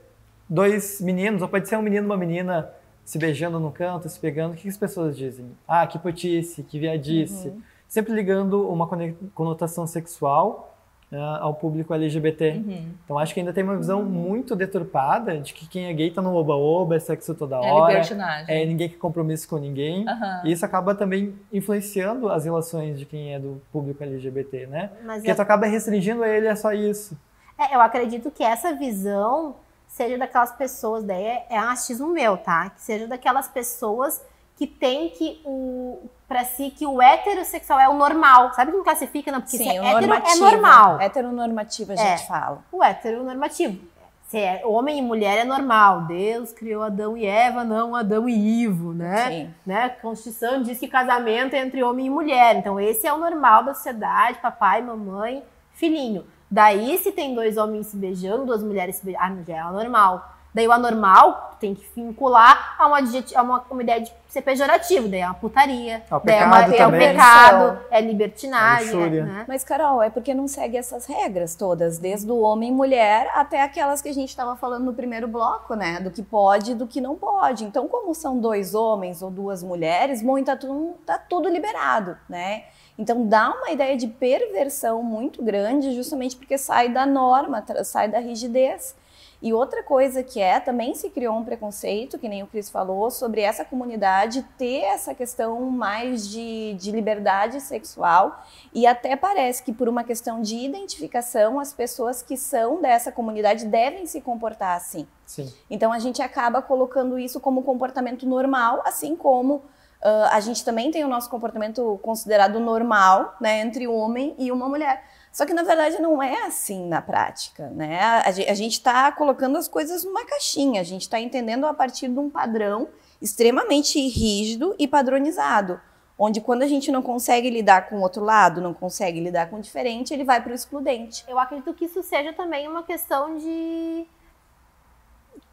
dois 0.47 0.99
meninos, 1.01 1.41
ou 1.41 1.47
pode 1.47 1.67
ser 1.67 1.77
um 1.77 1.81
menino 1.81 2.05
e 2.05 2.07
uma 2.07 2.17
menina 2.17 2.71
se 3.05 3.17
beijando 3.17 3.59
no 3.59 3.71
canto, 3.71 4.07
se 4.07 4.19
pegando, 4.19 4.53
o 4.53 4.55
que, 4.55 4.67
as 4.67 4.77
pessoas 4.77 5.17
dizem? 5.17 5.51
Ah, 5.67 5.85
que 5.87 5.97
putice, 5.97 6.63
que 6.63 6.79
viadice. 6.79 7.51
Sempre 7.87 8.13
ligando 8.13 8.69
uma 8.69 8.87
conotação 9.33 9.87
sexual 9.87 10.77
ah, 11.11 11.39
ao 11.41 11.53
público 11.55 11.93
LGBT. 11.93 12.51
Uhum. 12.51 12.85
Então 13.03 13.17
acho 13.17 13.33
que 13.33 13.39
ainda 13.39 13.51
tem 13.51 13.63
uma 13.63 13.75
visão 13.77 14.03
muito 14.03 14.55
deturpada 14.55 15.39
de 15.39 15.53
que 15.53 15.67
quem 15.67 15.85
é 15.85 15.93
gay 15.93 16.11
tá 16.11 16.21
no 16.21 16.35
oba-oba, 16.35 16.95
é 16.95 16.99
sexo 16.99 17.33
toda 17.33 17.55
É 17.55 17.59
hora, 17.71 17.87
libertinagem. 17.93 18.55
é 18.55 18.65
ninguém 18.65 18.89
quer 18.89 18.97
compromisso 18.97 19.47
com 19.49 19.57
ninguém. 19.57 20.07
Aham. 20.07 20.41
E 20.45 20.51
isso 20.51 20.65
acaba 20.65 20.93
também 20.93 21.33
influenciando 21.51 22.29
as 22.29 22.45
relações 22.45 22.97
de 22.99 23.05
quem 23.05 23.33
é 23.33 23.39
do 23.39 23.61
público 23.71 24.03
LGBT, 24.03 24.67
né? 24.67 24.91
Mas 25.03 25.17
Porque 25.17 25.31
é- 25.31 25.35
tu 25.35 25.41
acaba 25.41 25.65
restringindo 25.65 26.23
ele 26.23 26.47
a 26.47 26.55
só 26.55 26.71
isso. 26.73 27.17
É, 27.57 27.75
eu 27.75 27.81
acredito 27.81 28.31
que 28.31 28.43
essa 28.43 28.73
visão 28.73 29.55
seja 29.87 30.17
daquelas 30.17 30.51
pessoas, 30.51 31.03
daí 31.03 31.23
é, 31.23 31.45
é 31.49 31.59
um 31.59 31.69
achismo 31.69 32.07
meu, 32.13 32.37
tá? 32.37 32.69
Que 32.69 32.81
seja 32.81 33.07
daquelas 33.07 33.47
pessoas 33.47 34.23
que 34.55 34.67
tem 34.67 35.09
que 35.09 35.41
o 35.43 36.07
para 36.29 36.45
si 36.45 36.69
que 36.69 36.85
o 36.85 37.01
heterossexual 37.01 37.79
é 37.79 37.89
o 37.89 37.95
normal. 37.95 38.53
Sabe 38.53 38.71
como 38.71 38.83
classifica? 38.83 39.31
Não, 39.31 39.41
porque 39.41 39.57
se 39.57 39.67
é 39.67 39.81
o 39.81 39.83
hétero 39.83 40.13
é 40.13 40.35
normal. 40.35 41.01
Heteronormativo, 41.01 41.91
a 41.91 41.95
É. 41.95 41.97
gente 41.97 42.27
fala. 42.27 42.59
O 42.71 42.83
heteronormativo. 42.83 43.79
Se 44.27 44.37
é 44.37 44.61
homem 44.63 44.99
e 44.99 45.01
mulher 45.01 45.39
é 45.39 45.43
normal. 45.43 46.01
Deus 46.01 46.51
criou 46.51 46.83
Adão 46.83 47.17
e 47.17 47.25
Eva, 47.25 47.63
não 47.63 47.95
Adão 47.95 48.29
e 48.29 48.61
Ivo, 48.61 48.93
né? 48.93 49.27
Sim. 49.27 49.53
né? 49.65 49.85
A 49.85 49.89
Constituição 49.89 50.61
diz 50.61 50.77
que 50.77 50.87
casamento 50.87 51.55
é 51.55 51.59
entre 51.61 51.81
homem 51.81 52.05
e 52.05 52.09
mulher. 52.11 52.55
Então, 52.57 52.79
esse 52.79 53.07
é 53.07 53.11
o 53.11 53.17
normal 53.17 53.63
da 53.63 53.73
sociedade: 53.73 54.37
papai, 54.37 54.83
mamãe, 54.83 55.43
filhinho. 55.73 56.27
Daí, 56.51 56.95
se 56.99 57.11
tem 57.11 57.33
dois 57.33 57.57
homens 57.57 57.87
se 57.87 57.97
beijando, 57.97 58.45
duas 58.45 58.63
mulheres 58.63 58.97
se 58.97 59.05
beijando, 59.05 59.39
ah, 59.41 59.43
já 59.47 59.55
é 59.55 59.59
anormal. 59.59 60.31
Daí, 60.59 60.67
o 60.67 60.73
anormal 60.73 61.55
tem 61.57 61.73
que 61.73 61.85
vincular 61.95 62.75
a 62.77 62.85
uma, 62.85 62.97
a 62.97 63.41
uma, 63.41 63.65
uma 63.71 63.81
ideia 63.81 64.01
de 64.01 64.11
ser 64.27 64.41
pejorativo. 64.41 65.07
Daí 65.07 65.21
é 65.21 65.25
uma 65.25 65.33
putaria, 65.33 66.03
É 66.11 66.15
o 66.15 66.19
daí 66.19 66.35
é, 66.35 66.45
uma, 66.45 66.75
é 66.75 66.87
um 66.87 66.91
pecado, 66.91 67.79
é 67.89 68.01
libertinagem. 68.01 68.89
É 68.89 68.93
luxúria. 68.93 69.21
é, 69.21 69.23
né? 69.23 69.45
Mas, 69.47 69.63
Carol, 69.63 70.03
é 70.03 70.09
porque 70.09 70.33
não 70.33 70.49
segue 70.49 70.75
essas 70.75 71.05
regras 71.05 71.55
todas, 71.55 71.97
desde 71.97 72.29
o 72.29 72.39
homem 72.41 72.69
e 72.69 72.71
mulher 72.73 73.31
até 73.33 73.61
aquelas 73.61 74.01
que 74.01 74.09
a 74.09 74.13
gente 74.13 74.27
estava 74.27 74.57
falando 74.57 74.83
no 74.83 74.93
primeiro 74.93 75.29
bloco, 75.29 75.75
né? 75.75 76.01
Do 76.01 76.11
que 76.11 76.21
pode 76.21 76.71
e 76.71 76.75
do 76.75 76.85
que 76.85 76.99
não 76.99 77.15
pode. 77.15 77.63
Então, 77.63 77.87
como 77.87 78.13
são 78.13 78.37
dois 78.37 78.75
homens 78.75 79.21
ou 79.21 79.31
duas 79.31 79.63
mulheres, 79.63 80.21
bom, 80.21 80.43
tá 80.43 80.57
tudo, 80.57 80.97
tá 81.05 81.17
tudo 81.17 81.47
liberado, 81.47 82.17
né? 82.27 82.63
Então, 82.97 83.25
dá 83.25 83.49
uma 83.51 83.71
ideia 83.71 83.95
de 83.95 84.07
perversão 84.07 85.01
muito 85.01 85.41
grande, 85.41 85.95
justamente 85.95 86.35
porque 86.35 86.57
sai 86.57 86.89
da 86.89 87.05
norma, 87.05 87.63
sai 87.85 88.09
da 88.09 88.19
rigidez. 88.19 88.93
E 89.41 89.53
outra 89.53 89.81
coisa 89.81 90.21
que 90.21 90.41
é, 90.41 90.59
também 90.59 90.93
se 90.95 91.09
criou 91.09 91.35
um 91.35 91.45
preconceito, 91.45 92.19
que 92.19 92.27
nem 92.27 92.43
o 92.43 92.47
Cris 92.47 92.69
falou, 92.69 93.09
sobre 93.09 93.41
essa 93.41 93.63
comunidade 93.63 94.45
ter 94.57 94.81
essa 94.81 95.15
questão 95.15 95.61
mais 95.69 96.27
de, 96.29 96.73
de 96.73 96.91
liberdade 96.91 97.61
sexual. 97.61 98.43
E 98.73 98.85
até 98.85 99.15
parece 99.15 99.63
que, 99.63 99.71
por 99.71 99.87
uma 99.87 100.03
questão 100.03 100.41
de 100.41 100.57
identificação, 100.57 101.59
as 101.59 101.71
pessoas 101.71 102.21
que 102.21 102.35
são 102.35 102.81
dessa 102.81 103.11
comunidade 103.11 103.65
devem 103.65 104.05
se 104.05 104.19
comportar 104.19 104.75
assim. 104.75 105.07
Sim. 105.25 105.51
Então 105.69 105.93
a 105.93 105.99
gente 105.99 106.21
acaba 106.21 106.61
colocando 106.61 107.17
isso 107.17 107.39
como 107.39 107.63
comportamento 107.63 108.25
normal, 108.25 108.81
assim 108.83 109.15
como 109.15 109.61
ah, 110.01 110.29
a 110.31 110.39
gente 110.39 110.63
também 110.63 110.91
tem 110.91 111.03
o 111.03 111.07
nosso 111.07 111.29
comportamento 111.29 111.99
considerado 112.01 112.59
normal, 112.59 113.35
né, 113.39 113.59
entre 113.59 113.87
um 113.87 113.95
homem 113.95 114.35
e 114.37 114.51
uma 114.51 114.67
mulher. 114.67 115.03
Só 115.31 115.45
que 115.45 115.53
na 115.53 115.63
verdade 115.63 116.01
não 116.01 116.21
é 116.21 116.45
assim 116.45 116.87
na 116.87 117.01
prática, 117.01 117.69
né? 117.69 117.99
A, 118.25 118.31
ge- 118.31 118.47
a 118.49 118.53
gente 118.53 118.73
está 118.73 119.11
colocando 119.11 119.57
as 119.57 119.67
coisas 119.67 120.03
numa 120.03 120.25
caixinha, 120.25 120.81
a 120.81 120.83
gente 120.83 121.03
está 121.03 121.19
entendendo 121.19 121.65
a 121.65 121.73
partir 121.73 122.07
de 122.09 122.19
um 122.19 122.29
padrão 122.29 122.89
extremamente 123.21 123.99
rígido 124.07 124.75
e 124.79 124.87
padronizado, 124.87 125.79
onde 126.17 126.41
quando 126.41 126.63
a 126.63 126.67
gente 126.67 126.91
não 126.91 127.01
consegue 127.01 127.49
lidar 127.49 127.87
com 127.89 127.97
o 127.97 128.01
outro 128.01 128.23
lado, 128.23 128.59
não 128.59 128.73
consegue 128.73 129.19
lidar 129.19 129.49
com 129.49 129.57
o 129.57 129.61
diferente, 129.61 130.13
ele 130.13 130.23
vai 130.23 130.41
para 130.41 130.51
o 130.51 130.55
excludente. 130.55 131.23
Eu 131.27 131.37
acredito 131.39 131.73
que 131.73 131.85
isso 131.85 132.01
seja 132.01 132.33
também 132.33 132.67
uma 132.67 132.83
questão 132.83 133.37
de 133.37 134.05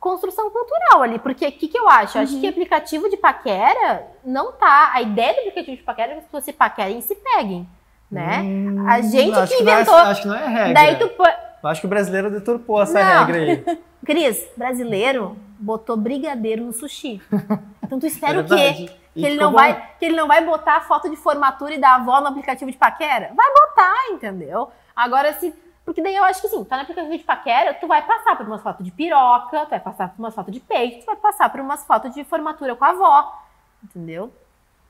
construção 0.00 0.50
cultural 0.50 1.02
ali, 1.02 1.18
porque 1.18 1.46
o 1.46 1.52
que, 1.52 1.68
que 1.68 1.78
eu 1.78 1.88
acho? 1.88 2.16
Eu 2.18 2.22
acho 2.22 2.40
que 2.40 2.46
aplicativo 2.46 3.08
de 3.08 3.16
paquera 3.16 4.06
não 4.24 4.52
tá. 4.52 4.90
A 4.94 5.02
ideia 5.02 5.34
do 5.34 5.40
aplicativo 5.40 5.76
de 5.76 5.82
paquera 5.82 6.12
é 6.12 6.14
que 6.14 6.18
as 6.20 6.24
pessoas 6.26 6.44
se 6.44 6.52
paquerem 6.52 6.98
e 6.98 7.02
se 7.02 7.14
peguem, 7.14 7.68
né? 8.10 8.40
Hum, 8.42 8.88
A 8.88 9.00
gente 9.00 9.32
que 9.48 9.54
é- 9.54 9.60
inventou- 9.62 9.94
acho 9.94 10.22
que 10.22 10.28
não 10.28 10.34
é 10.36 10.46
regra. 10.46 10.74
Daí 10.74 10.96
tu. 10.96 11.10
acho 11.66 11.80
que 11.80 11.86
o 11.86 11.90
brasileiro 11.90 12.30
deturpou 12.30 12.80
essa 12.82 13.02
Não. 13.02 13.24
regra 13.26 13.36
aí. 13.42 13.78
Cris, 14.06 14.46
brasileiro 14.56 15.36
botou 15.58 15.96
brigadeiro 15.96 16.64
no 16.64 16.72
sushi. 16.72 17.20
Então 17.82 17.98
tu 17.98 18.06
espera 18.06 18.38
É 18.38 18.40
o 18.40 18.44
quê? 18.44 18.90
Que 19.14 19.24
ele, 19.24 19.36
não 19.36 19.50
bom. 19.50 19.56
vai, 19.58 19.90
que 19.98 20.04
ele 20.04 20.14
não 20.14 20.28
vai 20.28 20.44
botar 20.44 20.76
a 20.76 20.80
foto 20.82 21.08
de 21.08 21.16
formatura 21.16 21.74
e 21.74 21.78
da 21.80 21.94
avó 21.94 22.20
no 22.20 22.26
aplicativo 22.28 22.70
de 22.70 22.76
paquera? 22.76 23.30
Vai 23.34 23.46
botar, 23.52 23.94
entendeu? 24.12 24.70
Agora, 24.94 25.32
se. 25.32 25.54
Porque 25.84 26.02
daí 26.02 26.14
eu 26.14 26.24
acho 26.24 26.42
que 26.42 26.48
sim, 26.48 26.62
tá 26.64 26.76
no 26.76 26.82
aplicativo 26.82 27.16
de 27.16 27.22
paquera, 27.24 27.72
tu 27.72 27.86
vai 27.86 28.02
passar 28.02 28.36
por 28.36 28.44
umas 28.46 28.60
fotos 28.60 28.84
de 28.84 28.90
piroca, 28.90 29.64
tu 29.66 29.70
vai 29.70 29.80
passar 29.80 30.08
por 30.10 30.18
umas 30.18 30.34
fotos 30.34 30.52
de 30.52 30.60
peito, 30.60 31.00
tu 31.00 31.06
vai 31.06 31.16
passar 31.16 31.48
por 31.48 31.60
umas 31.60 31.84
fotos 31.86 32.12
de 32.12 32.24
formatura 32.24 32.74
com 32.74 32.84
a 32.84 32.88
avó, 32.90 33.32
entendeu? 33.84 34.32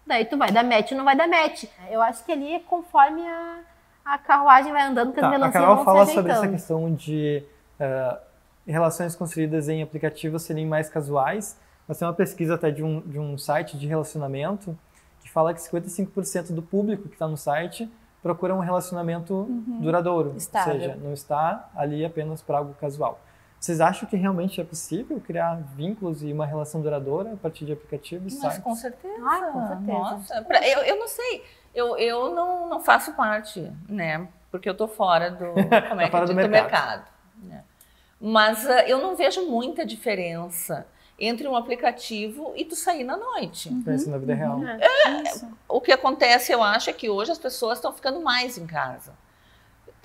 Daí 0.06 0.24
tu 0.24 0.38
vai 0.38 0.52
dar 0.52 0.62
match 0.62 0.92
ou 0.92 0.98
não 0.98 1.04
vai 1.04 1.16
dar 1.16 1.26
match. 1.26 1.64
Eu 1.90 2.00
acho 2.00 2.24
que 2.24 2.32
ali 2.32 2.54
é 2.54 2.60
conforme 2.60 3.26
a, 3.26 3.58
a 4.04 4.18
carruagem 4.18 4.72
vai 4.72 4.82
andando, 4.82 5.12
que 5.12 5.18
as 5.18 5.22
Tá, 5.22 5.28
a 5.28 5.30
melancias 5.30 5.62
Carol 5.62 5.76
vão 5.76 5.84
fala 5.84 6.06
se 6.06 6.14
sobre 6.14 6.32
essa 6.32 6.48
questão 6.48 6.94
de 6.94 7.42
eh, 7.80 8.18
relações 8.66 9.16
construídas 9.16 9.68
em 9.68 9.82
aplicativos 9.82 10.42
serem 10.42 10.64
mais 10.64 10.88
casuais. 10.88 11.58
Mas 11.88 11.98
tem 11.98 12.06
uma 12.06 12.14
pesquisa 12.14 12.54
até 12.54 12.70
de 12.70 12.82
um, 12.82 13.00
de 13.00 13.18
um 13.18 13.36
site 13.36 13.76
de 13.76 13.86
relacionamento 13.86 14.76
que 15.22 15.30
fala 15.30 15.52
que 15.52 15.60
55% 15.60 16.52
do 16.52 16.62
público 16.62 17.08
que 17.08 17.14
está 17.14 17.26
no 17.26 17.36
site 17.36 17.90
procura 18.22 18.54
um 18.54 18.60
relacionamento 18.60 19.46
duradouro. 19.80 20.34
Estável. 20.36 20.74
Ou 20.74 20.80
seja, 20.80 20.96
não 20.96 21.12
está 21.12 21.68
ali 21.76 22.04
apenas 22.04 22.42
para 22.42 22.58
algo 22.58 22.74
casual. 22.74 23.20
Vocês 23.66 23.80
acham 23.80 24.08
que 24.08 24.14
realmente 24.16 24.60
é 24.60 24.64
possível 24.64 25.20
criar 25.20 25.56
vínculos 25.74 26.22
e 26.22 26.32
uma 26.32 26.46
relação 26.46 26.80
duradoura 26.80 27.32
a 27.32 27.36
partir 27.36 27.64
de 27.64 27.72
aplicativos 27.72 28.32
Mas 28.34 28.40
sites? 28.52 28.58
com 28.62 28.74
certeza. 28.76 29.16
Ah, 29.26 29.50
com 29.52 29.66
certeza. 29.66 29.92
Nossa, 29.92 30.42
pra- 30.42 30.68
eu, 30.68 30.78
eu 30.82 30.96
não 31.00 31.08
sei. 31.08 31.44
Eu, 31.74 31.96
eu 31.98 32.32
não, 32.32 32.68
não 32.68 32.80
faço 32.80 33.12
parte, 33.14 33.68
né? 33.88 34.28
Porque 34.52 34.68
eu 34.68 34.74
tô 34.76 34.86
fora 34.86 35.32
do, 35.32 35.52
como 35.88 36.00
é 36.00 36.04
Tá 36.04 36.10
fora 36.12 36.26
que 36.28 36.32
do 36.34 36.40
diz? 36.40 36.48
mercado. 36.48 37.06
né? 37.42 37.64
Mas 38.20 38.64
ah, 38.70 38.86
eu 38.88 38.98
não 39.02 39.16
vejo 39.16 39.44
muita 39.50 39.84
diferença 39.84 40.86
entre 41.18 41.48
um 41.48 41.56
aplicativo 41.56 42.52
e 42.54 42.64
tu 42.64 42.76
sair 42.76 43.02
na 43.02 43.16
noite. 43.16 43.68
Conhece 43.84 44.08
na 44.08 44.16
vida 44.16 44.32
real. 44.32 44.60
O 45.68 45.80
que 45.80 45.90
acontece, 45.90 46.52
eu 46.52 46.62
acho, 46.62 46.88
é 46.88 46.92
que 46.92 47.10
hoje 47.10 47.32
as 47.32 47.38
pessoas 47.38 47.78
estão 47.78 47.92
ficando 47.92 48.20
mais 48.20 48.56
em 48.56 48.66
casa. 48.66 49.12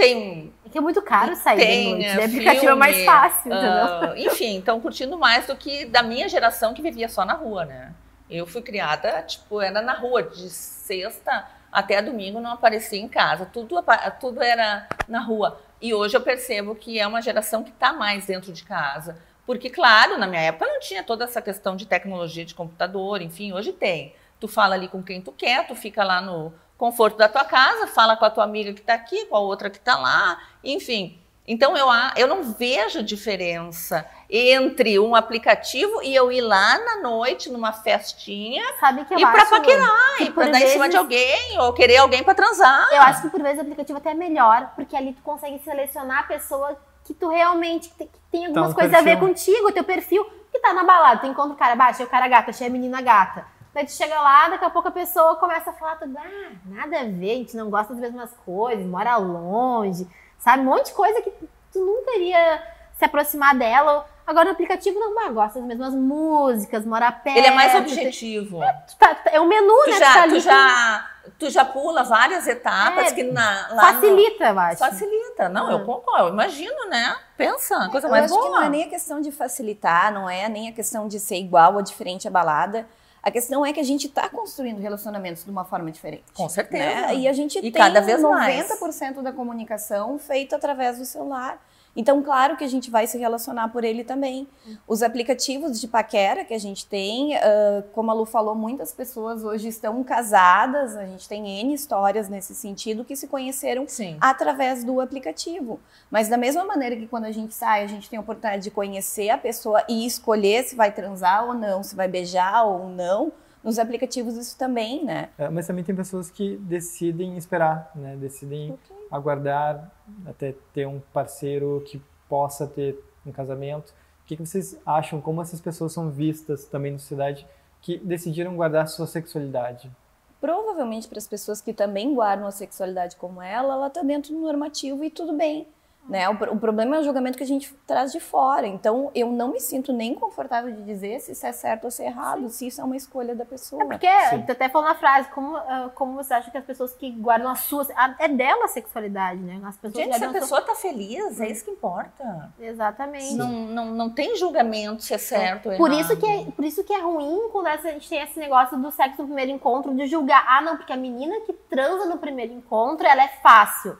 Tem 0.02 0.54
É 0.66 0.70
que 0.70 0.78
é 0.78 0.82
muito 0.82 1.02
caro 1.02 1.36
sair 1.36 1.58
tem 1.58 1.84
de 1.84 1.90
noite. 1.92 2.06
é, 2.06 2.16
né? 2.16 2.26
aplicativo 2.26 2.72
é 2.72 2.76
mais 2.76 2.96
filme, 2.96 3.12
fácil, 3.12 3.54
ah, 3.54 4.14
enfim, 4.18 4.60
estão 4.60 4.80
curtindo 4.80 5.18
mais 5.18 5.48
do 5.48 5.56
que 5.56 5.86
da 5.86 6.02
minha 6.02 6.28
geração 6.28 6.74
que 6.74 6.82
vivia 6.82 7.08
só 7.08 7.24
na 7.24 7.34
rua, 7.34 7.66
né? 7.66 7.94
Eu 8.30 8.48
fui 8.48 8.62
criada, 8.62 9.22
tipo, 9.24 9.62
era 9.62 9.82
na 9.82 9.94
rua, 9.94 10.24
de 10.24 10.50
sexta 10.50 11.46
até 11.72 12.02
domingo 12.02 12.42
não 12.42 12.52
aparecia 12.52 13.00
em 13.00 13.08
casa, 13.08 13.46
tudo, 13.46 13.84
tudo 14.20 14.42
era 14.42 14.88
na 15.08 15.22
rua. 15.22 15.60
E 15.82 15.94
hoje 15.94 16.16
eu 16.18 16.22
percebo 16.22 16.76
que 16.76 17.00
é 17.00 17.08
uma 17.08 17.22
geração 17.22 17.64
que 17.64 17.72
está 17.72 17.94
mais 17.94 18.26
dentro 18.26 18.52
de 18.52 18.64
casa. 18.64 19.18
Porque, 19.46 19.70
claro, 19.70 20.18
na 20.18 20.28
minha 20.28 20.42
época 20.42 20.68
não 20.68 20.80
tinha 20.80 21.04
toda 21.04 21.24
essa 21.24 21.42
questão 21.42 21.76
de 21.76 21.86
tecnologia 21.86 22.46
de 22.46 22.54
computador, 22.54 23.22
enfim, 23.22 23.54
hoje 23.54 23.72
tem. 23.72 24.14
Tu 24.40 24.48
fala 24.48 24.76
ali 24.76 24.88
com 24.88 25.02
quem 25.02 25.22
tu 25.22 25.32
quer, 25.32 25.66
tu 25.68 25.76
fica 25.76 26.04
lá 26.04 26.22
no 26.22 26.54
conforto 26.82 27.16
da 27.16 27.30
tua 27.30 27.46
casa, 27.46 27.86
fala 27.86 28.18
com 28.18 28.26
a 28.26 28.30
tua 28.32 28.44
amiga 28.44 28.74
que 28.74 28.80
está 28.82 28.96
aqui, 28.96 29.28
com 29.28 29.36
a 29.36 29.40
outra 29.40 29.70
que 29.70 29.78
está 29.78 29.96
lá, 30.00 30.40
enfim. 30.64 31.16
Então 31.48 31.78
eu, 31.78 31.88
eu 32.16 32.28
não 32.28 32.42
vejo 32.44 33.04
diferença 33.04 34.04
entre 34.28 34.98
um 34.98 35.14
aplicativo 35.16 36.02
e 36.02 36.16
eu 36.16 36.32
ir 36.32 36.42
lá 36.42 36.80
na 36.80 36.98
noite 37.02 37.50
numa 37.52 37.72
festinha 37.72 38.64
Sabe 38.80 39.06
que 39.06 39.14
eu 39.14 39.20
E 39.20 39.22
pra 39.22 39.42
acho 39.42 39.50
paquerar, 39.52 40.16
que 40.18 40.24
e 40.24 40.32
pra 40.32 40.46
por 40.46 40.52
dar 40.52 40.60
em 40.62 40.68
cima 40.68 40.86
de 40.90 40.96
vezes- 40.96 40.96
alguém 40.98 41.60
ou 41.60 41.74
querer 41.74 41.98
alguém 41.98 42.24
pra 42.24 42.34
transar. 42.34 42.88
Eu 42.92 43.02
acho 43.04 43.22
que 43.24 43.30
por 43.30 43.42
vezes 43.44 43.60
o 43.60 43.62
aplicativo 43.62 43.98
até 44.00 44.12
é 44.12 44.14
melhor, 44.16 44.72
porque 44.76 44.96
ali 44.96 45.14
tu 45.14 45.22
consegue 45.22 45.60
selecionar 45.64 46.20
a 46.20 46.24
pessoa 46.24 46.76
que 47.06 47.14
tu 47.14 47.30
realmente 47.30 47.90
que 47.90 48.06
que 48.06 48.20
tem 48.32 48.46
algumas 48.48 48.70
no 48.70 48.76
coisas 48.76 48.94
a 48.96 49.02
ver 49.02 49.18
perfil. 49.18 49.28
contigo, 49.28 49.68
o 49.68 49.72
teu 49.72 49.84
perfil, 49.84 50.24
que 50.52 50.60
tá 50.60 50.74
na 50.74 50.84
balada. 50.84 51.20
Tu 51.22 51.28
encontra 51.28 51.54
o 51.54 51.58
cara 51.58 51.76
baixo, 51.76 51.92
achei 51.96 52.06
o 52.06 52.10
cara 52.10 52.28
gato, 52.28 52.50
achei 52.50 52.66
a 52.68 52.70
menina 52.72 53.02
gata. 53.02 53.46
Daí 53.74 53.86
tu 53.86 53.92
chega 53.92 54.20
lá, 54.22 54.50
daqui 54.50 54.66
a 54.66 54.70
pouco 54.70 54.90
a 54.90 54.92
pessoa 54.92 55.38
começa 55.38 55.70
a 55.70 55.74
falar 55.74 55.96
tudo, 55.96 56.18
ah, 56.18 56.52
nada 56.66 57.00
a 57.00 57.04
ver, 57.06 57.32
a 57.32 57.36
gente 57.36 57.56
não 57.56 57.70
gosta 57.70 57.94
das 57.94 58.02
mesmas 58.02 58.32
coisas, 58.46 58.86
mora 58.86 59.16
longe, 59.18 60.06
sabe? 60.40 60.62
Um 60.62 60.66
monte 60.66 60.88
de 60.88 60.94
coisa 60.94 61.22
que 61.22 61.32
tu 61.72 61.80
nunca 61.80 62.12
iria 62.18 62.62
se 62.98 63.06
aproximar 63.06 63.56
dela. 63.58 64.06
Agora 64.28 64.46
no 64.46 64.52
aplicativo 64.52 65.00
não, 65.00 65.18
ah, 65.26 65.30
gosta 65.30 65.60
das 65.60 65.68
mesmas 65.68 65.94
músicas, 65.96 66.86
mora 66.86 67.12
perto. 67.12 67.38
Ele 67.38 67.48
é 67.48 67.52
mais 67.52 67.74
objetivo. 67.76 68.60
tu 68.88 68.96
tá- 68.98 69.18
é 69.28 69.40
o 69.40 69.48
menu, 69.48 69.74
Tu 69.86 69.90
né? 69.92 70.00
já, 70.00 70.14
tá 70.14 70.22
ali 70.24 70.34
tu, 70.34 70.40
já, 70.42 71.10
tu 71.40 71.50
já 71.50 71.66
pula 71.66 72.04
várias 72.04 72.48
etapas 72.48 73.08
É, 73.08 73.16
que 73.16 73.24
na, 73.24 73.68
lá 73.72 73.94
no- 73.94 74.02
Facilita, 74.02 74.44
eu 74.50 74.60
acho. 74.60 74.78
Facilita. 74.80 75.50
Não, 75.50 75.68
Ah. 75.68 75.72
eu 75.72 75.86
concordo. 75.86 76.28
Eu 76.28 76.34
imagino, 76.34 76.90
né? 76.90 77.16
Pensa, 77.38 77.88
coisa 77.90 78.08
Eu 78.08 78.12
mais 78.12 78.26
acho 78.26 78.34
boa. 78.34 78.46
que 78.46 78.52
não 78.52 78.62
é 78.64 78.70
nem 78.70 78.84
a 78.84 78.90
questão 78.90 79.22
de 79.22 79.32
facilitar, 79.32 80.14
não 80.14 80.30
é 80.30 80.48
nem 80.50 80.68
a 80.70 80.74
questão 80.74 81.08
de 81.08 81.20
ser 81.20 81.38
igual 81.38 81.76
ou 81.76 81.82
diferente 81.82 82.28
à 82.28 82.32
balada. 82.32 82.86
A 83.24 83.30
questão 83.30 83.64
é 83.66 83.72
que 83.72 83.80
a 83.80 83.84
gente 83.84 84.08
está 84.08 84.28
construindo 84.28 84.80
relacionamentos 84.80 85.44
de 85.44 85.52
uma 85.52 85.64
forma 85.64 85.92
diferente. 85.92 86.24
Com 86.34 86.50
certeza. 86.50 86.84
né? 86.84 87.16
E 87.16 87.28
a 87.28 87.34
gente 87.34 87.60
E 87.60 87.62
tem 87.62 87.72
cada 87.72 88.02
vez 88.02 88.22
mais. 88.22 88.68
90% 88.72 89.22
da 89.22 89.32
comunicação 89.32 90.18
feita 90.18 90.56
através 90.56 90.98
do 90.98 91.06
celular. 91.06 91.62
Então, 91.96 92.22
claro 92.24 92.56
que 92.56 92.64
a 92.64 92.68
gente 92.68 92.90
vai 92.90 93.06
se 93.06 93.18
relacionar 93.18 93.68
por 93.70 93.84
ele 93.84 94.04
também. 94.04 94.48
Os 94.88 95.04
aplicativos 95.04 95.80
de 95.80 95.88
paquera 95.88 96.46
que 96.46 96.54
a 96.54 96.60
gente 96.60 96.86
tem, 96.86 97.36
ah, 97.36 97.84
como 97.94 98.10
a 98.12 98.14
Lu 98.14 98.26
falou, 98.26 98.56
muitas 98.56 98.94
pessoas 98.94 99.44
hoje 99.44 99.68
estão 99.68 100.04
casadas, 100.04 100.96
a 100.96 101.06
gente 101.06 101.28
tem 101.28 101.60
N 101.60 101.74
histórias 101.74 102.30
nesse 102.30 102.56
sentido 102.56 103.04
que 103.04 103.16
se 103.16 103.28
conheceram 103.28 103.86
Sim. 103.88 104.18
através 104.22 104.84
do 104.84 105.02
aplicativo. 105.02 105.80
Mas 106.10 106.30
da 106.30 106.38
mesma 106.38 106.64
maneira 106.64 106.96
que 106.96 107.08
quando 107.08 107.26
a 107.26 107.32
gente 107.32 107.54
sai, 107.54 107.84
a 107.84 107.88
gente 107.88 108.10
tem 108.10 108.18
a 108.18 108.22
oportunidade 108.22 108.64
de 108.64 108.72
conhecer 108.72 109.30
a 109.30 109.38
pessoa 109.38 109.84
e 109.90 110.06
escolher 110.06 110.64
se 110.64 110.76
vai 110.76 110.92
transar 110.92 111.46
ou 111.46 111.54
não, 111.54 111.84
se 111.84 111.96
vai 111.96 112.08
beijar 112.08 112.66
ou 112.66 112.88
não, 112.88 113.32
nos 113.64 113.78
aplicativos 113.78 114.36
isso 114.38 114.58
também, 114.58 115.04
né? 115.04 115.30
É, 115.38 115.50
Mas 115.50 115.68
também 115.68 115.84
tem 115.84 115.96
pessoas 115.96 116.30
que 116.30 116.58
decidem 116.58 117.38
esperar, 117.38 117.92
né? 117.96 118.16
Decidem 118.16 118.78
aguardar 119.10 119.92
até 120.26 120.56
ter 120.74 120.88
um 120.88 121.00
parceiro 121.14 121.84
que 121.86 122.02
possa 122.28 122.66
ter 122.66 122.98
um 123.26 123.32
casamento. 123.32 123.90
O 124.24 124.26
que, 124.26 124.38
que 124.38 124.46
vocês 124.46 124.80
acham? 124.86 125.22
Como 125.22 125.42
essas 125.42 125.60
pessoas 125.60 125.92
são 125.92 126.10
vistas 126.10 126.66
também 126.66 126.94
na 126.94 127.00
sociedade 127.00 127.46
que 127.82 127.98
decidiram 127.98 128.56
guardar 128.56 128.88
sua 128.88 129.06
sexualidade? 129.06 129.92
Provavelmente 130.40 131.08
para 131.08 131.20
as 131.20 131.28
pessoas 131.28 131.62
que 131.62 131.74
também 131.74 132.16
guardam 132.16 132.48
a 132.48 132.52
sexualidade 132.52 133.16
como 133.16 133.42
ela, 133.42 133.74
ela 133.74 133.88
está 133.88 134.02
dentro 134.02 134.34
do 134.34 134.40
normativo 134.40 135.04
e 135.04 135.10
tudo 135.10 135.34
bem. 135.34 135.68
Né? 136.12 136.28
O, 136.30 136.34
o 136.34 136.60
problema 136.60 136.98
é 136.98 137.00
o 137.00 137.04
julgamento 137.04 137.38
que 137.38 137.44
a 137.46 137.48
gente 137.48 137.74
traz 137.88 138.12
de 138.12 138.20
fora. 138.20 138.68
Então, 138.68 139.10
eu 139.16 139.32
não 139.32 139.48
me 139.54 139.62
sinto 139.62 139.94
nem 139.94 140.14
confortável 140.14 140.70
de 140.70 140.84
dizer 140.84 141.22
se 141.22 141.32
isso 141.32 141.46
é 141.46 141.54
certo 141.54 141.86
ou 141.86 141.92
se 141.92 142.04
é 142.04 142.08
errado, 142.08 142.50
se 142.50 142.68
isso 142.68 142.82
é 142.82 142.84
uma 142.84 142.98
escolha 142.98 143.34
da 143.34 143.46
pessoa. 143.46 143.82
É 143.82 143.86
porque, 143.86 144.10
Sim. 144.30 144.42
tu 144.42 144.52
até 144.52 144.68
falou 144.68 144.90
na 144.90 144.96
frase, 144.96 145.30
como, 145.30 145.56
ah, 145.56 145.90
como 145.96 146.14
você 146.16 146.34
acha 146.34 146.52
que 146.52 146.58
as 146.58 146.66
pessoas 146.66 146.94
que 146.94 147.10
guardam 147.12 147.50
a 147.50 147.56
sua. 147.56 147.88
a- 147.96 148.14
é 148.20 148.28
dela 148.28 148.66
a 148.66 148.68
sexualidade, 148.68 149.40
né? 149.40 149.62
As 149.64 149.78
pessoas 149.78 150.04
Gente, 150.04 150.18
se 150.18 150.26
a 150.26 150.30
pessoa 150.34 150.62
tá 150.62 150.76
feliz, 150.76 151.40
é 151.40 151.50
isso 151.50 151.64
que 151.64 151.72
importa. 151.72 152.52
Exatamente. 152.60 153.34
Não, 153.36 153.48
não, 153.50 153.86
não 153.86 154.10
tem 154.10 154.36
julgamento 154.36 155.02
se 155.04 155.14
é 155.14 155.18
certo 155.18 155.70
ou 155.70 155.78
Por 155.78 155.90
errado. 155.92 156.02
isso, 156.02 156.18
que 156.18 156.26
é, 156.30 156.44
por 156.52 156.66
isso 156.66 156.84
que 156.84 156.94
é 156.94 157.00
ruim 157.00 157.48
quando 157.54 157.68
essa- 157.68 157.88
a 157.88 157.92
gente 157.92 158.10
tem 158.10 158.22
esse 158.22 158.38
negócio 158.38 158.78
do 158.78 158.92
sexo 158.92 159.22
no 159.22 159.28
primeiro 159.28 159.52
encontro, 159.52 159.94
de 159.96 160.06
julgar. 160.08 160.44
Ah, 160.46 160.62
não, 160.62 160.76
porque 160.76 160.92
a 160.92 160.98
menina 160.98 161.40
que 161.46 161.54
transa 161.54 162.06
no 162.06 162.18
primeiro 162.18 162.52
encontro, 162.52 163.08
ela 163.08 163.24
é 163.24 163.30
fácil. 163.42 163.98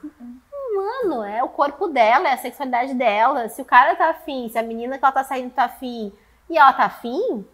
Mano, 0.74 1.22
é 1.22 1.42
o 1.42 1.48
corpo 1.48 1.88
dela, 1.88 2.28
é 2.28 2.32
a 2.32 2.38
sexualidade 2.38 2.94
dela. 2.94 3.48
Se 3.48 3.60
o 3.60 3.64
cara 3.64 3.94
tá 3.94 4.10
afim, 4.10 4.48
se 4.48 4.58
a 4.58 4.62
menina 4.62 4.98
que 4.98 5.04
ela 5.04 5.12
tá 5.12 5.22
saindo 5.24 5.50
tá 5.50 5.64
afim 5.64 6.12
e 6.48 6.56
ela 6.56 6.72
tá 6.72 6.84
afim, 6.84 7.44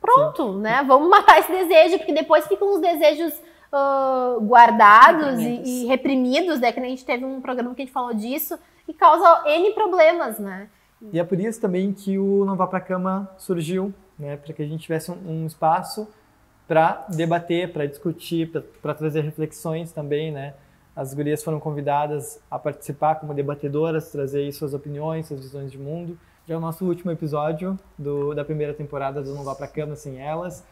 pronto, 0.00 0.52
né? 0.54 0.82
Vamos 0.86 1.08
matar 1.08 1.38
esse 1.38 1.50
desejo, 1.50 1.98
porque 1.98 2.12
depois 2.12 2.46
ficam 2.46 2.74
os 2.74 2.80
desejos 2.80 3.40
ah, 3.72 4.36
guardados 4.40 5.38
e- 5.38 5.44
Reprimidos. 5.44 5.68
E, 5.68 5.86
reprimidos, 5.86 6.60
né? 6.60 6.72
Que 6.72 6.80
nem 6.80 6.88
a 6.88 6.90
gente 6.90 7.04
teve 7.04 7.24
um 7.24 7.40
programa 7.40 7.74
que 7.74 7.82
a 7.82 7.84
gente 7.84 7.94
falou 7.94 8.14
disso, 8.14 8.58
e 8.88 8.92
causa 8.92 9.42
N 9.46 9.72
problemas, 9.72 10.38
né? 10.38 10.68
E 11.12 11.18
é 11.18 11.24
por 11.24 11.40
isso 11.40 11.60
também 11.60 11.92
que 11.92 12.18
o 12.18 12.44
Não 12.44 12.56
Vá 12.56 12.66
Pra 12.66 12.80
Cama 12.80 13.30
surgiu, 13.38 13.94
né? 14.18 14.36
Para 14.36 14.52
que 14.52 14.62
a 14.62 14.66
gente 14.66 14.82
tivesse 14.82 15.10
um, 15.10 15.42
um 15.42 15.46
espaço 15.46 16.06
para 16.68 17.04
debater, 17.08 17.72
para 17.72 17.86
discutir, 17.86 18.50
para 18.82 18.94
trazer 18.94 19.22
reflexões 19.22 19.92
também, 19.92 20.30
né? 20.30 20.54
As 20.94 21.14
gurias 21.14 21.42
foram 21.42 21.60
convidadas 21.60 22.40
a 22.50 22.58
participar 22.58 23.16
como 23.16 23.32
debatedoras, 23.32 24.10
trazer 24.10 24.40
aí 24.40 24.52
suas 24.52 24.74
opiniões, 24.74 25.26
suas 25.26 25.40
visões 25.40 25.70
de 25.70 25.78
mundo. 25.78 26.18
Já 26.46 26.54
é 26.54 26.56
o 26.56 26.60
nosso 26.60 26.84
último 26.84 27.10
episódio 27.12 27.78
do, 27.96 28.34
da 28.34 28.44
primeira 28.44 28.74
temporada 28.74 29.22
do 29.22 29.32
Não 29.34 29.44
Vá 29.44 29.54
Pra 29.54 29.68
Cama 29.68 29.94
Sem 29.94 30.20
Elas. 30.20 30.64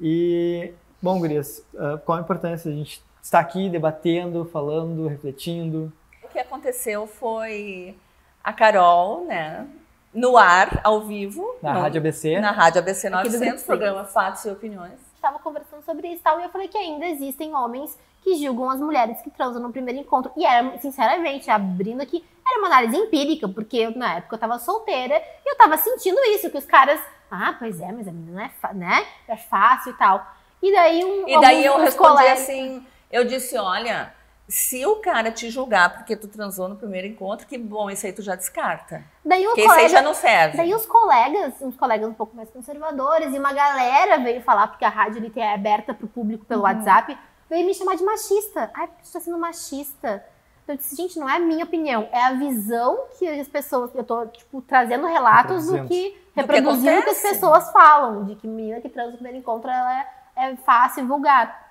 E, 0.00 0.72
bom, 1.00 1.18
gurias, 1.18 1.64
ah, 1.78 2.00
qual 2.04 2.18
a 2.18 2.20
importância 2.20 2.70
de 2.70 2.76
a 2.76 2.78
gente 2.78 3.02
estar 3.22 3.38
aqui 3.40 3.68
debatendo, 3.68 4.44
falando, 4.46 5.06
refletindo? 5.08 5.92
O 6.22 6.28
que 6.28 6.38
aconteceu 6.38 7.06
foi 7.06 7.96
a 8.42 8.52
Carol, 8.52 9.26
né? 9.26 9.66
No 10.14 10.36
ar, 10.36 10.80
ao 10.82 11.02
vivo. 11.02 11.56
Na 11.60 11.74
no- 11.74 11.80
Rádio 11.80 11.98
ABC. 12.00 12.40
Na 12.40 12.50
Rádio 12.50 12.80
ABC 12.80 13.08
Aqui 13.08 13.28
do 13.28 13.32
900, 13.32 13.46
Grupo 13.48 13.66
programa 13.66 14.04
Fatos 14.04 14.44
e 14.44 14.50
Opiniões. 14.50 15.05
Estava 15.26 15.38
conversando 15.42 15.82
sobre 15.84 16.08
isso 16.08 16.20
e 16.20 16.22
tal, 16.22 16.40
e 16.40 16.44
eu 16.44 16.48
falei 16.50 16.68
que 16.68 16.78
ainda 16.78 17.04
existem 17.06 17.54
homens 17.54 17.98
que 18.22 18.36
julgam 18.36 18.70
as 18.70 18.80
mulheres 18.80 19.20
que 19.22 19.30
transam 19.30 19.60
no 19.60 19.70
primeiro 19.72 20.00
encontro. 20.00 20.32
E 20.36 20.44
era, 20.44 20.78
sinceramente, 20.78 21.50
abrindo 21.50 22.00
aqui, 22.00 22.24
era 22.48 22.58
uma 22.58 22.68
análise 22.68 22.96
empírica, 22.96 23.48
porque 23.48 23.76
eu, 23.76 23.90
na 23.96 24.16
época 24.16 24.34
eu 24.36 24.38
tava 24.40 24.58
solteira 24.58 25.16
e 25.44 25.50
eu 25.50 25.56
tava 25.56 25.76
sentindo 25.76 26.18
isso, 26.34 26.50
que 26.50 26.58
os 26.58 26.64
caras, 26.64 27.00
ah, 27.30 27.54
pois 27.58 27.80
é, 27.80 27.90
mas 27.92 28.06
a 28.08 28.12
menina 28.12 28.44
é, 28.46 28.48
fa- 28.48 28.72
né? 28.72 29.04
é 29.28 29.36
fácil 29.36 29.92
e 29.92 29.96
tal. 29.96 30.24
E 30.62 30.72
daí 30.72 31.04
um 31.04 31.28
E 31.28 31.40
daí 31.40 31.64
eu 31.64 31.78
respondi 31.78 32.08
colegas- 32.10 32.40
assim, 32.40 32.84
eu 33.10 33.24
disse, 33.24 33.56
olha, 33.58 34.12
se 34.48 34.86
o 34.86 34.96
cara 34.96 35.30
te 35.32 35.50
julgar 35.50 35.92
porque 35.96 36.14
tu 36.16 36.28
transou 36.28 36.68
no 36.68 36.76
primeiro 36.76 37.06
encontro, 37.06 37.46
que 37.46 37.58
bom, 37.58 37.90
esse 37.90 38.06
aí 38.06 38.12
tu 38.12 38.22
já 38.22 38.34
descarta. 38.36 39.02
Daí 39.24 39.44
Porque 39.44 39.60
esse 39.60 39.70
aí 39.70 39.76
colega, 39.76 39.88
já 39.88 40.02
não 40.02 40.14
serve. 40.14 40.56
Daí 40.56 40.74
os 40.74 40.86
colegas, 40.86 41.54
uns 41.60 41.76
colegas 41.76 42.08
um 42.08 42.14
pouco 42.14 42.36
mais 42.36 42.48
conservadores, 42.50 43.34
e 43.34 43.38
uma 43.38 43.52
galera 43.52 44.18
veio 44.18 44.40
falar, 44.42 44.68
porque 44.68 44.84
a 44.84 44.88
rádio 44.88 45.18
ali 45.18 45.32
é 45.36 45.52
aberta 45.54 45.92
pro 45.92 46.06
público 46.06 46.44
pelo 46.44 46.62
Uhum. 46.62 46.68
WhatsApp, 46.68 47.18
veio 47.50 47.66
me 47.66 47.74
chamar 47.74 47.96
de 47.96 48.04
machista. 48.04 48.70
Ai, 48.74 48.86
porque 48.86 49.02
tu 49.04 49.12
tá 49.12 49.20
sendo 49.20 49.38
machista. 49.38 50.24
Eu 50.68 50.76
disse, 50.76 50.96
gente, 50.96 51.18
não 51.18 51.28
é 51.28 51.36
a 51.36 51.38
minha 51.38 51.64
opinião, 51.64 52.08
é 52.10 52.24
a 52.24 52.32
visão 52.32 52.98
que 53.18 53.28
as 53.28 53.46
pessoas. 53.48 53.94
Eu 53.94 54.02
tô, 54.04 54.26
tipo, 54.26 54.60
trazendo 54.62 55.06
relatos 55.06 55.66
do 55.66 55.84
que 55.86 56.20
reproduzindo 56.34 56.98
o 57.00 57.02
que 57.04 57.10
as 57.10 57.16
acontece. 57.18 57.34
pessoas 57.34 57.70
falam, 57.72 58.24
de 58.24 58.34
que 58.34 58.46
menina 58.48 58.80
que 58.80 58.88
transa 58.88 59.10
no 59.12 59.16
primeiro 59.16 59.38
encontro 59.38 59.70
ela 59.70 60.00
é, 60.00 60.06
é 60.36 60.56
fácil 60.56 61.04
e 61.04 61.06
vulgar. 61.06 61.65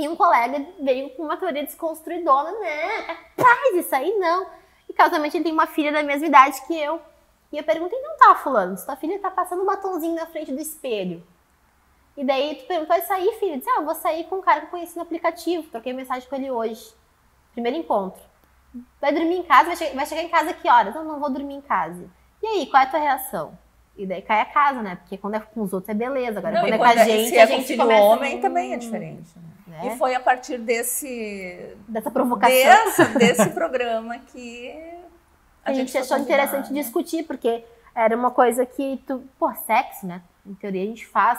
E 0.00 0.08
um 0.08 0.16
colega 0.16 0.64
veio 0.80 1.10
com 1.10 1.24
uma 1.24 1.36
teoria 1.36 1.62
desconstruidora, 1.62 2.50
né? 2.58 3.16
Capaz, 3.36 3.74
isso 3.76 3.94
aí 3.94 4.16
não. 4.18 4.46
E 4.88 4.92
casualmente 4.94 5.36
ele 5.36 5.44
tem 5.44 5.52
uma 5.52 5.66
filha 5.66 5.92
da 5.92 6.02
mesma 6.02 6.26
idade 6.26 6.60
que 6.66 6.74
eu. 6.80 7.00
E 7.52 7.58
eu 7.58 7.64
perguntei, 7.64 8.00
não 8.00 8.16
tá, 8.16 8.34
fulano, 8.36 8.76
se 8.78 8.86
tua 8.86 8.96
filha 8.96 9.18
tá 9.18 9.30
passando 9.30 9.62
um 9.62 9.66
batonzinho 9.66 10.14
na 10.14 10.26
frente 10.26 10.52
do 10.52 10.60
espelho. 10.60 11.22
E 12.16 12.24
daí 12.24 12.54
tu 12.56 12.64
perguntou, 12.66 12.96
vai 12.96 13.02
sair, 13.02 13.32
filho? 13.38 13.52
Eu 13.54 13.58
disse, 13.58 13.70
ah, 13.70 13.80
eu 13.80 13.84
vou 13.84 13.94
sair 13.94 14.24
com 14.24 14.36
um 14.36 14.40
cara 14.42 14.60
que 14.60 14.66
eu 14.66 14.70
conheci 14.70 14.96
no 14.96 15.02
aplicativo, 15.02 15.68
troquei 15.70 15.92
mensagem 15.92 16.28
com 16.28 16.36
ele 16.36 16.50
hoje. 16.50 16.94
Primeiro 17.52 17.76
encontro. 17.78 18.20
Vai 19.00 19.12
dormir 19.12 19.36
em 19.36 19.42
casa? 19.42 19.66
Vai, 19.66 19.76
che- 19.76 19.90
vai 19.94 20.06
chegar 20.06 20.22
em 20.22 20.28
casa 20.28 20.54
que 20.54 20.68
horas? 20.68 20.94
Não, 20.94 21.04
não 21.04 21.20
vou 21.20 21.28
dormir 21.30 21.54
em 21.54 21.60
casa. 21.60 22.08
E 22.42 22.46
aí, 22.46 22.66
qual 22.66 22.82
é 22.82 22.86
a 22.86 22.90
tua 22.90 23.00
reação? 23.00 23.58
E 23.96 24.06
daí 24.06 24.22
cai 24.22 24.40
a 24.40 24.44
casa, 24.46 24.80
né? 24.80 24.96
Porque 24.96 25.18
quando 25.18 25.34
é 25.34 25.40
com 25.40 25.60
os 25.62 25.72
outros 25.72 25.88
é 25.90 25.94
beleza. 25.94 26.38
Agora, 26.38 26.54
Não, 26.54 26.60
quando 26.62 26.72
é 26.74 26.78
com 26.78 26.84
a 26.84 26.92
é- 26.94 27.04
gente, 27.04 27.28
se 27.30 27.38
a 27.38 27.42
é 27.42 27.46
com 27.46 27.52
gente 27.54 27.66
filho 27.66 27.82
começa... 27.82 28.02
homem, 28.02 28.40
também 28.40 28.72
é 28.72 28.76
diferente. 28.76 29.30
né? 29.36 29.42
E 29.86 29.96
foi 29.98 30.14
a 30.14 30.20
partir 30.20 30.58
desse, 30.58 31.76
Dessa 31.88 32.10
provocação. 32.10 32.54
desse, 32.54 33.04
desse 33.18 33.50
programa 33.54 34.18
que 34.18 34.74
a 35.64 35.72
gente, 35.72 35.92
foi 35.92 36.00
achou 36.00 36.18
interessante 36.18 36.72
discutir, 36.72 37.22
porque 37.24 37.64
era 37.94 38.16
uma 38.16 38.30
coisa 38.30 38.64
que 38.66 39.02
tu, 39.06 39.22
pô, 39.38 39.52
sexo, 39.66 40.06
né? 40.06 40.22
Em 40.46 40.54
teoria 40.54 40.82
a 40.82 40.86
gente 40.86 41.06
faz, 41.06 41.38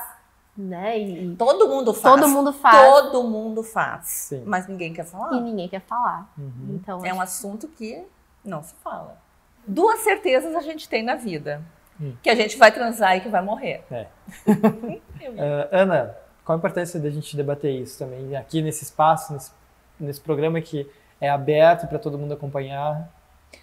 né? 0.56 0.99
E, 0.99 1.36
Todo 1.36 1.67
mundo 1.67 1.93
faz. 1.93 2.15
todo 2.15 2.30
mundo 2.30 2.54
faz 2.54 2.77
Todo 2.77 3.23
mundo 3.23 3.63
faz. 3.63 4.06
Sim. 4.08 4.43
Mas 4.45 4.67
ninguém 4.67 4.93
quer 4.93 5.06
falar. 5.06 5.34
e 5.38 5.41
ninguém 5.41 5.67
quer 5.67 5.82
falar. 5.82 6.32
Uhum. 6.38 6.75
Então, 6.82 7.06
É 7.06 7.13
um 7.13 7.21
assunto 7.21 7.67
que 7.67 8.04
não 8.43 8.62
se 8.63 8.73
fala. 8.84 9.17
Duas 9.65 9.99
certezas 9.99 10.56
a 10.56 10.62
gente 10.62 10.88
tem 10.89 11.04
na 11.04 11.15
vida. 11.15 11.62
Hum. 11.99 12.15
Que 12.23 12.30
a 12.32 12.36
gente 12.36 12.58
vai 12.58 12.71
transar 12.71 13.15
e 13.15 13.21
que 13.21 13.30
vai 13.30 13.41
morrer. 13.41 13.84
É. 13.91 14.08
Ah, 15.38 15.69
Ana, 15.71 16.15
qual 16.45 16.56
a 16.56 16.60
importância 16.60 16.99
da 16.99 17.10
gente 17.10 17.36
debater 17.36 17.73
isso 17.73 17.99
também 17.99 18.36
aqui 18.36 18.62
nesse 18.62 18.84
espaço, 18.84 19.34
nesse, 19.34 19.51
nesse 19.99 20.21
programa 20.21 20.60
que 20.62 20.89
é 21.19 21.30
aberto 21.30 21.88
para 21.88 21.99
todo 21.99 22.17
mundo 22.17 22.34
acompanhar? 22.34 23.10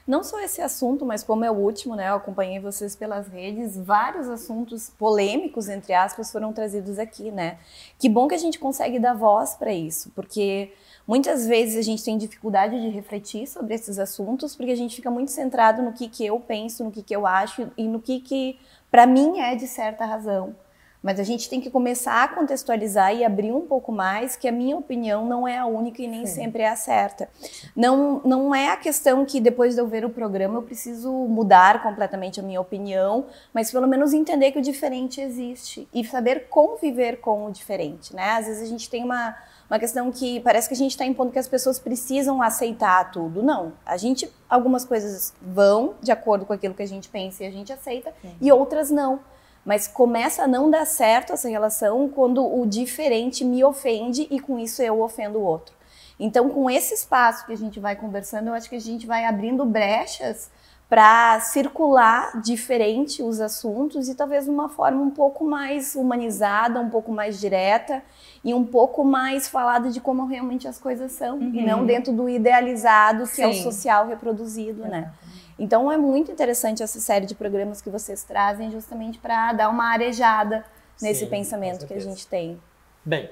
Não 0.07 0.23
só 0.23 0.41
esse 0.41 0.61
assunto, 0.61 1.05
mas 1.05 1.23
como 1.23 1.45
é 1.45 1.51
o 1.51 1.55
último, 1.55 1.95
né? 1.95 2.09
Eu 2.09 2.15
acompanhei 2.15 2.59
vocês 2.61 2.95
pelas 2.95 3.29
redes, 3.29 3.77
vários 3.77 4.29
assuntos 4.29 4.91
polêmicos, 4.99 5.69
entre 5.69 5.93
aspas, 5.93 6.31
foram 6.31 6.53
trazidos 6.53 6.99
aqui, 6.99 7.31
né? 7.31 7.59
Que 7.99 8.09
bom 8.09 8.29
que 8.29 8.35
a 8.35 8.39
gente 8.39 8.59
consegue 8.59 8.99
dar 8.99 9.15
voz 9.15 9.55
para 9.55 9.73
isso, 9.73 10.11
porque 10.15 10.73
muitas 11.07 11.47
vezes 11.47 11.77
a 11.77 11.83
gente 11.83 12.05
tem 12.05 12.17
dificuldade 12.17 12.81
de 12.81 12.89
refletir 12.89 13.47
sobre 13.47 13.75
esses 13.75 13.99
assuntos, 13.99 14.55
porque 14.57 14.73
a 14.73 14.77
gente 14.77 14.97
fica 14.97 15.11
muito 15.11 15.31
centrado 15.31 15.83
no 15.83 15.93
que, 15.93 16.09
que 16.09 16.25
eu 16.25 16.39
penso, 16.41 16.85
no 16.85 16.91
que, 16.91 17.03
que 17.03 17.15
eu 17.15 17.27
acho 17.27 17.71
e 17.77 17.87
no 17.87 18.01
que, 18.01 18.21
que 18.21 18.59
para 18.91 19.07
mim 19.07 19.41
é 19.41 19.55
de 19.55 19.67
certa 19.67 20.05
razão. 20.05 20.55
Mas 21.03 21.21
a 21.21 21.23
gente 21.23 21.49
tem 21.49 21.61
que 21.61 21.71
começar 21.71 22.25
a 22.25 22.29
contextualizar 22.29 23.15
e 23.15 23.25
abrir 23.25 23.53
um 23.53 23.61
pouco 23.61 23.93
mais 23.93 24.35
que 24.35 24.49
a 24.49 24.53
minha 24.53 24.77
opinião 24.77 25.25
não 25.25 25.47
é 25.47 25.57
a 25.57 25.65
única 25.65 26.03
e 26.03 26.09
nem 26.09 26.27
Sim. 26.27 26.43
sempre 26.43 26.63
é 26.63 26.69
a 26.69 26.77
certa. 26.77 27.29
Não, 27.75 28.21
não 28.25 28.55
é 28.55 28.71
a 28.71 28.77
questão 28.77 29.25
que 29.25 29.41
depois 29.41 29.75
de 29.75 29.81
eu 29.81 29.87
ver 29.87 30.05
o 30.05 30.11
programa 30.11 30.59
eu 30.59 30.63
preciso 30.63 31.11
mudar 31.11 31.83
completamente 31.83 32.41
a 32.41 32.43
minha 32.43 32.61
opinião, 32.61 33.27
mas 33.55 33.71
pelo 33.71 33.87
menos 33.87 34.13
entender 34.13 34.51
que 34.51 34.59
o 34.59 34.63
diferente 34.63 35.21
existe 35.21 35.89
e 35.95 36.05
saber 36.05 36.49
conviver 36.49 37.21
com 37.21 37.47
o 37.47 37.53
diferente, 37.53 38.15
né? 38.15 38.31
Às 38.33 38.47
vezes 38.47 38.63
a 38.63 38.67
gente 38.67 38.91
tem 38.91 39.05
uma, 39.05 39.37
uma 39.71 39.79
questão 39.79 40.11
que 40.11 40.41
parece 40.41 40.67
que 40.67 40.75
a 40.75 40.77
gente 40.77 40.93
está 40.93 41.05
impondo 41.05 41.31
que 41.31 41.39
as 41.39 41.49
pessoas 41.49 41.79
precisam 41.79 42.43
aceitar 42.43 43.13
tudo. 43.13 43.41
Não. 43.41 43.73
A 43.87 43.97
gente, 43.97 44.29
algumas 44.51 44.85
coisas 44.85 45.33
vão 45.41 45.95
de 46.03 46.11
acordo 46.11 46.45
com 46.45 46.53
aquilo 46.53 46.75
que 46.75 46.83
a 46.83 46.89
gente 46.89 47.09
pensa 47.09 47.45
e 47.45 47.47
a 47.47 47.51
gente 47.51 47.73
aceita, 47.73 48.13
Sim. 48.21 48.35
e 48.41 48.51
outras 48.51 48.91
não. 48.91 49.21
Mas 49.65 49.87
começa 49.87 50.45
a 50.45 50.49
não 50.49 50.71
dar 50.71 50.87
certo 50.87 51.33
essa 51.33 51.49
relação 51.49 52.09
quando 52.09 52.45
o 52.45 52.65
diferente 52.67 53.45
me 53.45 53.63
ofende 53.63 54.27
e 54.31 54.41
com 54.41 54.59
isso 54.59 54.83
eu 54.83 55.03
ofendo 55.03 55.39
o 55.39 55.43
outro. 55.43 55.75
Então, 56.19 56.49
com 56.49 56.69
esse 56.69 56.95
espaço 56.95 57.47
que 57.47 57.53
a 57.53 57.57
gente 57.57 57.79
vai 57.79 57.95
conversando, 57.95 58.49
eu 58.49 58.55
acho 58.55 58.69
que 58.69 58.77
a 58.77 58.81
gente 58.81 59.07
vai 59.07 59.25
abrindo 59.25 59.65
brechas 59.65 60.51
para 60.89 61.39
circular 61.41 62.41
diferente 62.41 63.23
os 63.23 63.41
assuntos 63.41 64.09
e 64.09 64.15
talvez 64.15 64.45
de 64.45 64.51
uma 64.51 64.71
forma 64.71 65.03
um 65.03 65.11
pouco 65.11 65.45
mais 65.45 65.95
humanizada, 65.95 66.81
um 66.81 66.89
pouco 66.89 67.13
mais 67.13 67.39
direta 67.39 68.03
e 68.43 68.55
um 68.55 68.65
pouco 68.65 69.05
mais 69.05 69.47
falada 69.47 69.91
de 69.91 70.01
como 70.01 70.25
realmente 70.25 70.67
as 70.67 70.79
coisas 70.79 71.13
são 71.13 71.37
uhum. 71.39 71.55
e 71.55 71.63
não 71.65 71.85
dentro 71.85 72.11
do 72.11 72.27
idealizado 72.27 73.25
que 73.25 73.37
Sim. 73.37 73.43
é 73.43 73.49
o 73.49 73.55
social 73.55 74.07
reproduzido, 74.07 74.85
é. 74.87 74.89
né? 74.89 75.13
Então 75.59 75.91
é 75.91 75.97
muito 75.97 76.31
interessante 76.31 76.83
essa 76.83 77.01
série 77.01 77.27
de 77.27 77.35
programas 77.35 77.83
que 77.83 77.91
vocês 77.91 78.23
trazem 78.23 78.71
justamente 78.71 79.19
para 79.19 79.53
dar 79.53 79.69
uma 79.69 79.91
arejada 79.91 80.65
nesse 81.03 81.25
Sim, 81.25 81.31
pensamento 81.31 81.87
que 81.87 81.95
a 81.95 82.01
gente 82.01 82.27
tem. 82.27 82.61
Bem, 83.05 83.29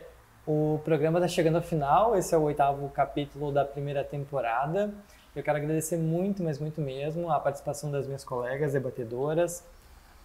o 0.47 0.81
programa 0.85 1.19
está 1.19 1.29
chegando 1.29 1.57
ao 1.57 1.63
final, 1.63 2.17
esse 2.17 2.35
é 2.35 2.39
o 2.39 2.43
oitavo 2.43 2.89
capítulo 2.89 3.53
da 3.53 3.65
primeira 3.65 4.03
temporada. 4.03 4.93
Eu 5.35 5.43
quero 5.43 5.59
agradecer 5.59 5.99
muito, 5.99 6.43
mas 6.43 6.59
muito 6.59 6.81
mesmo, 6.81 7.31
a 7.31 7.39
participação 7.39 7.91
das 7.91 8.07
minhas 8.07 8.25
colegas 8.25 8.73
debatedoras, 8.73 9.63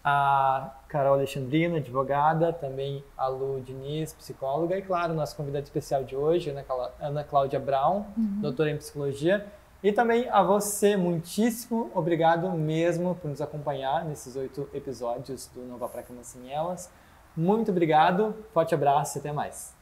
a 0.02 0.72
Carol 0.88 1.14
Alexandrina, 1.14 1.76
advogada, 1.76 2.52
também 2.52 3.04
a 3.16 3.28
Lu 3.28 3.60
Diniz, 3.60 4.12
psicóloga, 4.14 4.76
e 4.76 4.82
claro, 4.82 5.12
nossa 5.14 5.36
convidada 5.36 5.64
especial 5.64 6.02
de 6.02 6.16
hoje, 6.16 6.54
Ana 7.00 7.24
Cláudia 7.24 7.60
Brown, 7.60 8.06
uhum. 8.16 8.40
doutora 8.40 8.70
em 8.70 8.76
psicologia. 8.76 9.46
E 9.82 9.90
também 9.90 10.28
a 10.30 10.44
você, 10.44 10.96
muitíssimo 10.96 11.90
obrigado 11.92 12.48
mesmo 12.50 13.16
por 13.16 13.28
nos 13.28 13.40
acompanhar 13.40 14.04
nesses 14.04 14.36
oito 14.36 14.68
episódios 14.72 15.48
do 15.52 15.62
Nova 15.62 15.88
Pra 15.88 16.04
Cama. 16.04 16.22
Muito 17.36 17.70
obrigado, 17.72 18.32
forte 18.52 18.76
abraço 18.76 19.18
e 19.18 19.20
até 19.20 19.32
mais. 19.32 19.81